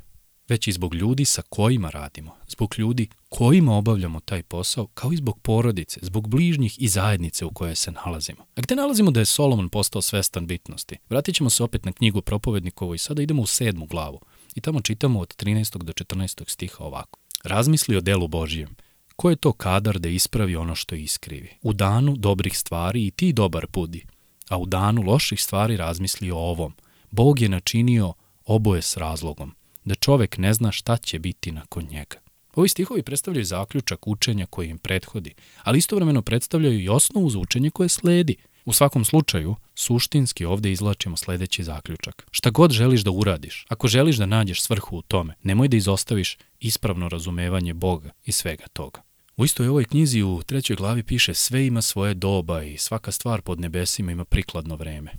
već 0.48 0.68
i 0.68 0.72
zbog 0.72 0.96
ljudi 0.96 1.26
sa 1.26 1.42
kojima 1.50 1.90
radimo, 1.90 2.36
zbog 2.48 2.76
ljudi 2.78 3.08
kojima 3.30 3.76
obavljamo 3.76 4.20
taj 4.20 4.44
posao, 4.44 4.88
kao 4.88 5.14
i 5.14 5.18
zbog 5.18 5.40
porodice, 5.40 6.00
zbog 6.04 6.28
bližnjih 6.28 6.82
i 6.82 6.88
zajednice 6.88 7.46
u 7.46 7.52
kojoj 7.52 7.76
se 7.76 7.92
nalazimo. 7.92 8.46
A 8.56 8.62
gde 8.62 8.76
nalazimo 8.76 9.12
da 9.12 9.20
je 9.20 9.26
Solomon 9.26 9.70
postao 9.70 10.02
svestan 10.02 10.48
bitnosti? 10.48 10.98
Vratit 11.10 11.36
ćemo 11.36 11.50
se 11.50 11.64
opet 11.64 11.86
na 11.86 11.92
knjigu 11.92 12.22
Propovednikovu 12.22 12.96
i 12.96 12.98
sada 12.98 13.22
idemo 13.22 13.42
u 13.42 13.48
sedmu 13.48 13.86
glavu. 13.86 14.20
I 14.56 14.62
tamo 14.62 14.82
čitamo 14.82 15.20
od 15.20 15.36
13. 15.36 15.84
do 15.84 15.94
14. 15.94 16.50
stiha 16.50 16.84
ovako. 16.84 17.20
Razmisli 17.44 17.96
o 17.96 18.02
delu 18.02 18.28
Božijem. 18.28 18.76
Ko 19.20 19.30
je 19.30 19.36
to 19.36 19.52
kadar 19.52 20.00
da 20.00 20.10
ispravi 20.10 20.56
ono 20.56 20.76
što 20.76 20.96
iskrivi? 20.96 21.50
U 21.62 21.74
danu 21.74 22.16
dobrih 22.18 22.58
stvari 22.58 23.08
i 23.08 23.12
ti 23.12 23.34
dobar 23.34 23.66
budi, 23.74 24.06
a 24.50 24.58
u 24.58 24.66
danu 24.66 25.02
loših 25.02 25.42
stvari 25.42 25.78
razmisli 25.78 26.32
o 26.32 26.38
ovom. 26.38 26.74
Bog 27.12 27.42
je 27.42 27.50
načinio 27.50 28.14
oboje 28.46 28.82
s 28.82 28.98
razlogom 28.98 29.56
da 29.86 29.96
čovek 29.96 30.38
ne 30.38 30.54
zna 30.54 30.72
šta 30.72 30.98
će 30.98 31.20
biti 31.20 31.52
nakon 31.52 31.88
njega. 31.92 32.18
Ovi 32.56 32.70
stihovi 32.70 33.04
predstavljaju 33.04 33.46
zaključak 33.46 34.08
učenja 34.08 34.46
koji 34.46 34.70
im 34.70 34.78
prethodi, 34.78 35.34
ali 35.64 35.78
istovremeno 35.78 36.22
predstavljaju 36.22 36.80
i 36.80 36.90
osnovu 36.90 37.30
za 37.30 37.40
učenje 37.40 37.70
koje 37.70 37.90
sledi. 37.90 38.36
U 38.66 38.74
svakom 38.74 39.06
slučaju, 39.06 39.56
suštinski 39.76 40.46
ovde 40.46 40.72
izlačimo 40.72 41.18
sledeći 41.18 41.64
zaključak. 41.64 42.28
Šta 42.32 42.50
god 42.50 42.72
želiš 42.72 43.02
da 43.02 43.12
uradiš, 43.12 43.66
ako 43.70 43.88
želiš 43.88 44.16
da 44.16 44.26
nađeš 44.26 44.62
svrhu 44.62 44.98
u 44.98 45.02
tome, 45.02 45.34
nemoj 45.44 45.68
da 45.68 45.78
izostaviš 45.78 46.38
ispravno 46.60 47.10
razumevanje 47.10 47.74
Boga 47.74 48.10
i 48.26 48.32
svega 48.32 48.68
toga. 48.68 49.09
U 49.40 49.46
istoj 49.46 49.68
ovoj 49.68 49.86
knjizi 49.86 50.22
u 50.22 50.42
trećoj 50.46 50.76
glavi 50.76 51.04
piše 51.04 51.34
sve 51.34 51.68
ima 51.68 51.82
svoje 51.82 52.14
doba 52.14 52.64
i 52.64 52.78
svaka 52.78 53.12
stvar 53.12 53.42
pod 53.42 53.60
nebesima 53.60 54.12
ima 54.12 54.26
prikladno 54.26 54.76
vreme. 54.76 55.12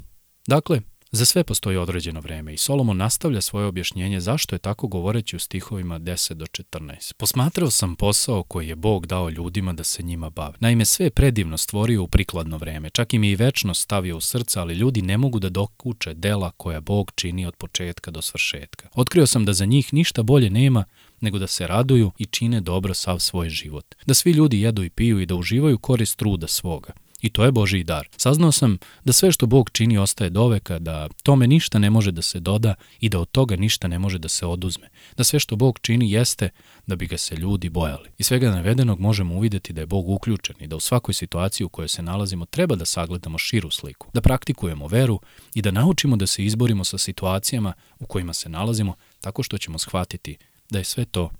Dakle, 0.46 0.80
Za 1.12 1.24
sve 1.24 1.44
postoji 1.44 1.76
određeno 1.76 2.20
vreme 2.20 2.54
i 2.54 2.56
Solomon 2.56 2.96
nastavlja 2.96 3.40
svoje 3.40 3.66
objašnjenje 3.66 4.20
zašto 4.20 4.54
je 4.54 4.58
tako 4.58 4.86
govoreći 4.86 5.36
u 5.36 5.38
stihovima 5.38 5.98
10 5.98 6.32
do 6.32 6.44
14. 6.44 7.12
Posmatrao 7.12 7.70
sam 7.70 7.96
posao 7.96 8.42
koji 8.42 8.68
je 8.68 8.76
Bog 8.76 9.06
dao 9.06 9.30
ljudima 9.30 9.72
da 9.72 9.84
se 9.84 10.02
njima 10.02 10.30
bave. 10.30 10.54
Naime, 10.60 10.84
sve 10.84 11.06
je 11.06 11.10
predivno 11.10 11.58
stvorio 11.58 12.02
u 12.02 12.08
prikladno 12.08 12.58
vreme, 12.58 12.90
čak 12.90 13.14
im 13.14 13.24
je 13.24 13.32
i 13.32 13.36
večno 13.36 13.74
stavio 13.74 14.16
u 14.16 14.20
srca, 14.20 14.60
ali 14.60 14.74
ljudi 14.74 15.02
ne 15.02 15.18
mogu 15.18 15.38
da 15.38 15.48
dokuče 15.48 16.14
dela 16.14 16.50
koja 16.56 16.80
Bog 16.80 17.12
čini 17.14 17.46
od 17.46 17.56
početka 17.56 18.10
do 18.10 18.22
svršetka. 18.22 18.88
Otkrio 18.94 19.26
sam 19.26 19.44
da 19.44 19.52
za 19.52 19.64
njih 19.64 19.94
ništa 19.94 20.22
bolje 20.22 20.50
nema 20.50 20.84
nego 21.20 21.38
da 21.38 21.46
se 21.46 21.66
raduju 21.66 22.12
i 22.18 22.26
čine 22.26 22.60
dobro 22.60 22.94
sav 22.94 23.18
svoj 23.18 23.48
život. 23.48 23.94
Da 24.06 24.14
svi 24.14 24.30
ljudi 24.30 24.60
jedu 24.60 24.84
i 24.84 24.90
piju 24.90 25.20
i 25.20 25.26
da 25.26 25.34
uživaju 25.34 25.78
korist 25.78 26.18
truda 26.18 26.46
svoga. 26.46 26.92
I 27.20 27.30
to 27.30 27.44
je 27.44 27.52
Božiji 27.52 27.84
dar. 27.84 28.08
Saznao 28.16 28.52
sam 28.52 28.78
da 29.04 29.12
sve 29.12 29.32
što 29.32 29.46
Bog 29.46 29.70
čini 29.70 29.98
ostaje 29.98 30.30
doveka, 30.30 30.78
da 30.78 31.08
tome 31.22 31.46
ništa 31.46 31.78
ne 31.78 31.90
može 31.90 32.12
da 32.12 32.22
se 32.22 32.40
doda 32.40 32.74
i 33.00 33.08
da 33.08 33.20
od 33.20 33.30
toga 33.30 33.56
ništa 33.56 33.88
ne 33.88 33.98
može 33.98 34.18
da 34.18 34.28
se 34.28 34.46
oduzme. 34.46 34.88
Da 35.16 35.24
sve 35.24 35.40
što 35.40 35.56
Bog 35.56 35.78
čini 35.78 36.10
jeste 36.10 36.48
da 36.86 36.96
bi 36.96 37.06
ga 37.06 37.18
se 37.18 37.36
ljudi 37.36 37.68
bojali. 37.68 38.08
I 38.18 38.22
svega 38.22 38.50
navedenog 38.50 39.00
možemo 39.00 39.34
uvideti 39.34 39.72
da 39.72 39.80
je 39.80 39.86
Bog 39.86 40.08
uključen 40.08 40.56
i 40.60 40.66
da 40.66 40.76
u 40.76 40.80
svakoj 40.80 41.14
situaciji 41.14 41.64
u 41.64 41.68
kojoj 41.68 41.88
se 41.88 42.02
nalazimo 42.02 42.44
treba 42.44 42.76
da 42.76 42.84
sagledamo 42.84 43.38
širu 43.38 43.70
sliku, 43.70 44.10
da 44.14 44.20
praktikujemo 44.20 44.86
veru 44.86 45.20
i 45.54 45.62
da 45.62 45.70
naučimo 45.70 46.16
da 46.16 46.26
se 46.26 46.44
izborimo 46.44 46.84
sa 46.84 46.98
situacijama 46.98 47.72
u 47.98 48.06
kojima 48.06 48.32
se 48.32 48.48
nalazimo 48.48 48.94
tako 49.20 49.42
što 49.42 49.58
ćemo 49.58 49.78
shvatiti 49.78 50.36
da 50.70 50.78
je 50.78 50.84
sve 50.84 51.04
to 51.04 51.30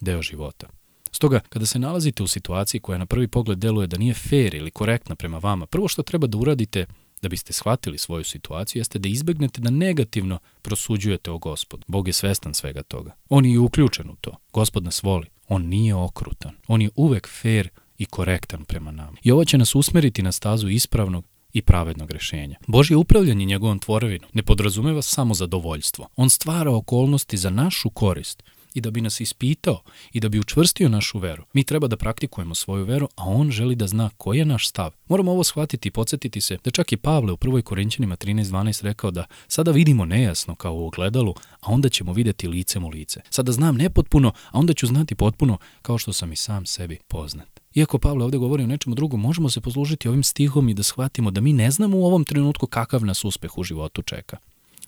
deo 0.00 0.22
života. 0.22 0.68
Stoga, 1.10 1.40
kada 1.48 1.66
se 1.66 1.78
nalazite 1.78 2.22
u 2.22 2.26
situaciji 2.26 2.80
koja 2.80 2.98
na 2.98 3.06
prvi 3.06 3.28
pogled 3.28 3.58
deluje 3.58 3.86
da 3.86 3.98
nije 3.98 4.14
fair 4.14 4.54
ili 4.54 4.70
korektna 4.70 5.14
prema 5.14 5.38
vama, 5.38 5.66
prvo 5.66 5.88
što 5.88 6.02
treba 6.02 6.26
da 6.26 6.38
uradite 6.38 6.86
da 7.22 7.28
biste 7.28 7.52
shvatili 7.52 7.98
svoju 7.98 8.24
situaciju 8.24 8.80
jeste 8.80 8.98
da 8.98 9.08
izbegnete 9.08 9.60
da 9.60 9.70
negativno 9.70 10.38
prosuđujete 10.62 11.30
o 11.30 11.38
gospodu. 11.38 11.84
Bog 11.86 12.08
je 12.08 12.12
svestan 12.12 12.54
svega 12.54 12.82
toga. 12.82 13.14
On 13.28 13.46
je 13.46 13.58
uključen 13.58 14.10
u 14.10 14.16
to. 14.20 14.36
Gospod 14.52 14.84
nas 14.84 15.02
voli. 15.02 15.26
On 15.48 15.62
nije 15.62 15.94
okrutan. 15.94 16.52
On 16.68 16.82
je 16.82 16.90
uvek 16.96 17.28
fair 17.28 17.68
i 17.98 18.04
korektan 18.04 18.64
prema 18.64 18.90
nama. 18.90 19.16
I 19.22 19.32
ovo 19.32 19.44
će 19.44 19.58
nas 19.58 19.74
usmeriti 19.74 20.22
na 20.22 20.32
stazu 20.32 20.68
ispravnog 20.68 21.24
i 21.52 21.62
pravednog 21.62 22.10
rešenja. 22.10 22.56
Božje 22.66 22.96
upravljanje 22.96 23.44
njegovom 23.44 23.78
tvorevinom 23.78 24.30
ne 24.32 24.42
podrazumeva 24.42 25.02
samo 25.02 25.34
zadovoljstvo. 25.34 26.08
On 26.16 26.30
stvara 26.30 26.70
okolnosti 26.70 27.36
za 27.36 27.50
našu 27.50 27.90
korist 27.90 28.42
i 28.76 28.80
da 28.80 28.90
bi 28.90 29.00
nas 29.00 29.20
ispitao 29.20 29.80
i 30.12 30.20
da 30.20 30.28
bi 30.28 30.40
učvrstio 30.40 30.88
našu 30.88 31.18
veru. 31.18 31.44
Mi 31.52 31.64
treba 31.64 31.88
da 31.88 31.96
praktikujemo 31.96 32.54
svoju 32.54 32.84
veru, 32.84 33.08
a 33.16 33.24
on 33.24 33.50
želi 33.50 33.74
da 33.74 33.86
zna 33.86 34.10
koji 34.16 34.38
je 34.38 34.44
naš 34.44 34.68
stav. 34.68 34.92
Moramo 35.08 35.32
ovo 35.32 35.44
shvatiti 35.44 35.88
i 35.88 35.92
podsjetiti 35.92 36.40
se 36.40 36.58
da 36.64 36.70
čak 36.70 36.92
i 36.92 36.96
Pavle 36.96 37.32
u 37.32 37.36
prvoj 37.36 37.62
Korinćanima 37.62 38.16
13.12 38.16 38.84
rekao 38.84 39.10
da 39.10 39.24
sada 39.48 39.70
vidimo 39.70 40.04
nejasno 40.04 40.54
kao 40.54 40.74
u 40.74 40.86
ogledalu, 40.86 41.34
a 41.60 41.72
onda 41.72 41.88
ćemo 41.88 42.12
videti 42.12 42.48
licem 42.48 42.84
u 42.84 42.88
lice. 42.88 43.20
Sada 43.30 43.52
znam 43.52 43.76
nepotpuno, 43.76 44.32
a 44.50 44.58
onda 44.58 44.74
ću 44.74 44.86
znati 44.86 45.14
potpuno 45.14 45.58
kao 45.82 45.98
što 45.98 46.12
sam 46.12 46.32
i 46.32 46.36
sam 46.36 46.66
sebi 46.66 46.98
poznat. 47.08 47.60
Iako 47.74 47.98
Pavle 47.98 48.24
ovde 48.24 48.38
govori 48.38 48.64
o 48.64 48.66
nečemu 48.66 48.94
drugom, 48.94 49.20
možemo 49.20 49.50
se 49.50 49.60
poslužiti 49.60 50.08
ovim 50.08 50.22
stihom 50.22 50.68
i 50.68 50.74
da 50.74 50.82
shvatimo 50.82 51.30
da 51.30 51.40
mi 51.40 51.52
ne 51.52 51.70
znamo 51.70 51.96
u 51.98 52.04
ovom 52.04 52.24
trenutku 52.24 52.66
kakav 52.66 53.04
nas 53.04 53.24
uspeh 53.24 53.58
u 53.58 53.62
životu 53.62 54.02
čeka. 54.02 54.36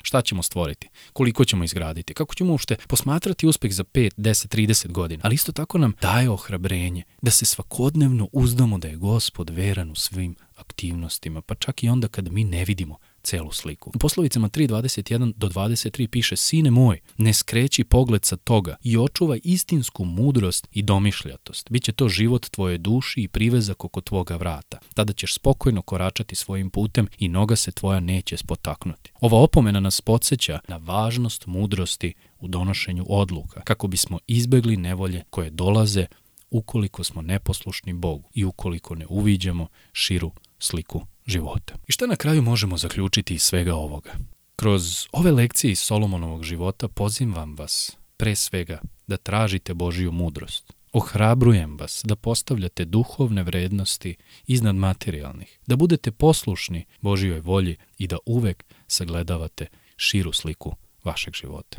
Šta 0.08 0.22
ćemo 0.22 0.42
stvoriti? 0.42 0.88
Koliko 1.12 1.44
ćemo 1.44 1.64
izgraditi? 1.64 2.14
Kako 2.14 2.34
ćemo 2.34 2.52
uopšte 2.52 2.76
posmatrati 2.88 3.46
uspeh 3.46 3.72
za 3.72 3.84
5, 3.84 4.10
10, 4.16 4.56
30 4.56 4.92
godina? 4.92 5.20
Ali 5.24 5.34
isto 5.34 5.52
tako 5.52 5.78
nam 5.78 5.92
daje 6.00 6.30
ohrabrenje 6.30 7.02
da 7.22 7.30
se 7.30 7.44
svakodnevno 7.44 8.28
uzdamo 8.32 8.78
da 8.78 8.88
je 8.88 8.96
gospod 8.96 9.50
veran 9.50 9.90
u 9.90 9.94
svim 9.94 10.36
aktivnostima, 10.56 11.42
pa 11.42 11.54
čak 11.54 11.82
i 11.82 11.88
onda 11.88 12.08
kada 12.08 12.30
mi 12.30 12.44
ne 12.44 12.64
vidimo 12.64 12.96
celu 13.22 13.52
sliku. 13.52 13.90
U 13.94 13.98
poslovicama 13.98 14.48
3.21 14.48 15.32
do 15.36 15.48
23 15.48 16.06
piše 16.06 16.36
Sine 16.36 16.70
moj, 16.70 17.00
ne 17.18 17.32
skreći 17.32 17.84
pogled 17.84 18.24
sa 18.24 18.36
toga 18.36 18.76
i 18.82 18.98
očuvaj 18.98 19.40
istinsku 19.44 20.04
mudrost 20.04 20.68
i 20.72 20.82
domišljatost. 20.82 21.70
Biće 21.70 21.92
to 21.92 22.08
život 22.08 22.48
tvoje 22.50 22.78
duši 22.78 23.20
i 23.20 23.28
privezak 23.28 23.84
oko 23.84 24.00
tvoga 24.00 24.36
vrata. 24.36 24.78
Tada 24.94 25.12
ćeš 25.12 25.34
spokojno 25.34 25.82
koračati 25.82 26.34
svojim 26.34 26.70
putem 26.70 27.08
i 27.18 27.28
noga 27.28 27.56
se 27.56 27.72
tvoja 27.72 28.00
neće 28.00 28.36
spotaknuti. 28.36 29.12
Ova 29.20 29.38
opomena 29.38 29.80
nas 29.80 30.00
podsjeća 30.00 30.60
na 30.68 30.76
važnost 30.76 31.46
mudrosti 31.46 32.14
u 32.40 32.48
donošenju 32.48 33.04
odluka, 33.08 33.60
kako 33.60 33.86
bismo 33.86 34.18
izbegli 34.26 34.76
nevolje 34.76 35.24
koje 35.30 35.50
dolaze 35.50 36.06
ukoliko 36.50 37.04
smo 37.04 37.22
neposlušni 37.22 37.92
Bogu 37.92 38.30
i 38.34 38.44
ukoliko 38.44 38.94
ne 38.94 39.06
uviđamo 39.08 39.66
širu 39.92 40.30
sliku 40.58 41.06
života. 41.28 41.74
I 41.88 41.92
šta 41.92 42.06
na 42.06 42.16
kraju 42.16 42.42
možemo 42.42 42.76
zaključiti 42.76 43.34
iz 43.34 43.42
svega 43.42 43.74
ovoga? 43.74 44.12
Kroz 44.56 45.06
ove 45.12 45.30
lekcije 45.30 45.70
iz 45.70 45.78
Solomonovog 45.78 46.42
života 46.42 46.88
pozivam 46.88 47.56
vas 47.56 47.96
pre 48.16 48.34
svega 48.34 48.80
da 49.06 49.16
tražite 49.16 49.74
Božiju 49.74 50.12
mudrost. 50.12 50.72
Ohrabrujem 50.92 51.76
vas 51.78 52.02
da 52.04 52.16
postavljate 52.16 52.84
duhovne 52.84 53.42
vrednosti 53.42 54.16
iznad 54.46 54.74
materijalnih, 54.74 55.58
da 55.66 55.76
budete 55.76 56.10
poslušni 56.10 56.84
Božijoj 57.00 57.40
volji 57.40 57.76
i 57.98 58.06
da 58.06 58.16
uvek 58.26 58.64
sagledavate 58.86 59.66
širu 59.96 60.32
sliku 60.32 60.76
vašeg 61.04 61.34
života. 61.34 61.78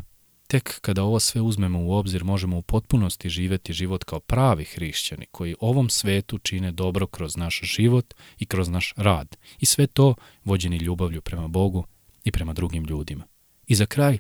Tek 0.52 0.80
kada 0.82 1.04
ovo 1.04 1.20
sve 1.20 1.42
uzmemo 1.42 1.80
u 1.80 1.92
obzir 1.94 2.24
možemo 2.24 2.58
u 2.58 2.62
potpunosti 2.62 3.30
živeti 3.30 3.74
život 3.74 4.04
kao 4.04 4.20
pravi 4.20 4.66
hrišćani 4.66 5.26
koji 5.32 5.56
ovom 5.60 5.90
svetu 5.90 6.38
čine 6.38 6.72
dobro 6.72 7.08
kroz 7.08 7.38
naš 7.38 7.62
život 7.64 8.14
i 8.40 8.46
kroz 8.46 8.70
naš 8.70 8.94
rad. 8.98 9.38
I 9.60 9.66
sve 9.66 9.88
to 9.88 10.16
vođeni 10.44 10.78
ljubavlju 10.78 11.22
prema 11.22 11.48
Bogu 11.48 11.86
i 12.24 12.32
prema 12.32 12.54
drugim 12.54 12.86
ljudima. 12.86 13.24
I 13.68 13.76
za 13.76 13.86
kraj, 13.86 14.18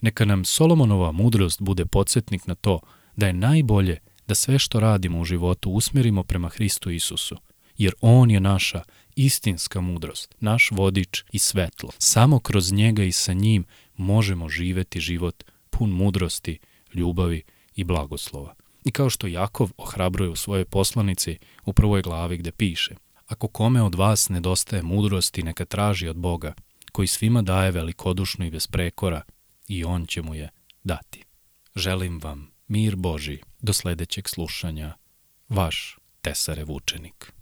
neka 0.00 0.24
nam 0.24 0.44
Solomonova 0.44 1.12
mudrost 1.12 1.62
bude 1.62 1.86
podsjetnik 1.86 2.46
na 2.46 2.54
to 2.54 2.80
da 3.16 3.26
je 3.26 3.32
najbolje 3.32 3.98
da 4.26 4.34
sve 4.34 4.58
što 4.58 4.80
radimo 4.80 5.20
u 5.20 5.24
životu 5.24 5.70
usmerimo 5.70 6.22
prema 6.22 6.48
Hristu 6.48 6.90
Isusu, 6.90 7.36
jer 7.78 7.94
On 8.00 8.30
je 8.30 8.40
naša 8.40 8.82
istinska 9.16 9.80
mudrost, 9.80 10.34
naš 10.40 10.70
vodič 10.70 11.24
i 11.32 11.38
svetlo. 11.38 11.90
Samo 11.98 12.38
kroz 12.38 12.72
njega 12.72 13.04
i 13.04 13.12
sa 13.12 13.32
njim 13.32 13.64
možemo 13.96 14.48
živeti 14.48 15.00
život 15.00 15.44
pun 15.70 15.90
mudrosti, 15.90 16.58
ljubavi 16.94 17.42
i 17.74 17.84
blagoslova. 17.84 18.54
I 18.84 18.90
kao 18.90 19.10
što 19.10 19.26
Jakov 19.26 19.70
ohrabruje 19.76 20.30
u 20.30 20.36
svojoj 20.36 20.64
poslanici 20.64 21.38
u 21.64 21.72
prvoj 21.72 22.02
glavi 22.02 22.36
gde 22.36 22.52
piše 22.52 22.94
Ako 23.26 23.48
kome 23.48 23.82
od 23.82 23.94
vas 23.94 24.28
nedostaje 24.28 24.82
mudrosti, 24.82 25.42
neka 25.42 25.64
traži 25.64 26.08
od 26.08 26.16
Boga, 26.16 26.54
koji 26.92 27.08
svima 27.08 27.42
daje 27.42 27.70
velikodušno 27.70 28.44
i 28.44 28.50
bez 28.50 28.66
prekora, 28.66 29.22
i 29.68 29.84
On 29.84 30.06
će 30.06 30.22
mu 30.22 30.34
je 30.34 30.48
dati. 30.84 31.24
Želim 31.74 32.20
vam 32.22 32.50
mir 32.68 32.96
Boži 32.96 33.38
do 33.60 33.72
sledećeg 33.72 34.28
slušanja. 34.28 34.94
Vaš 35.48 35.98
Tesarev 36.22 36.70
učenik. 36.70 37.32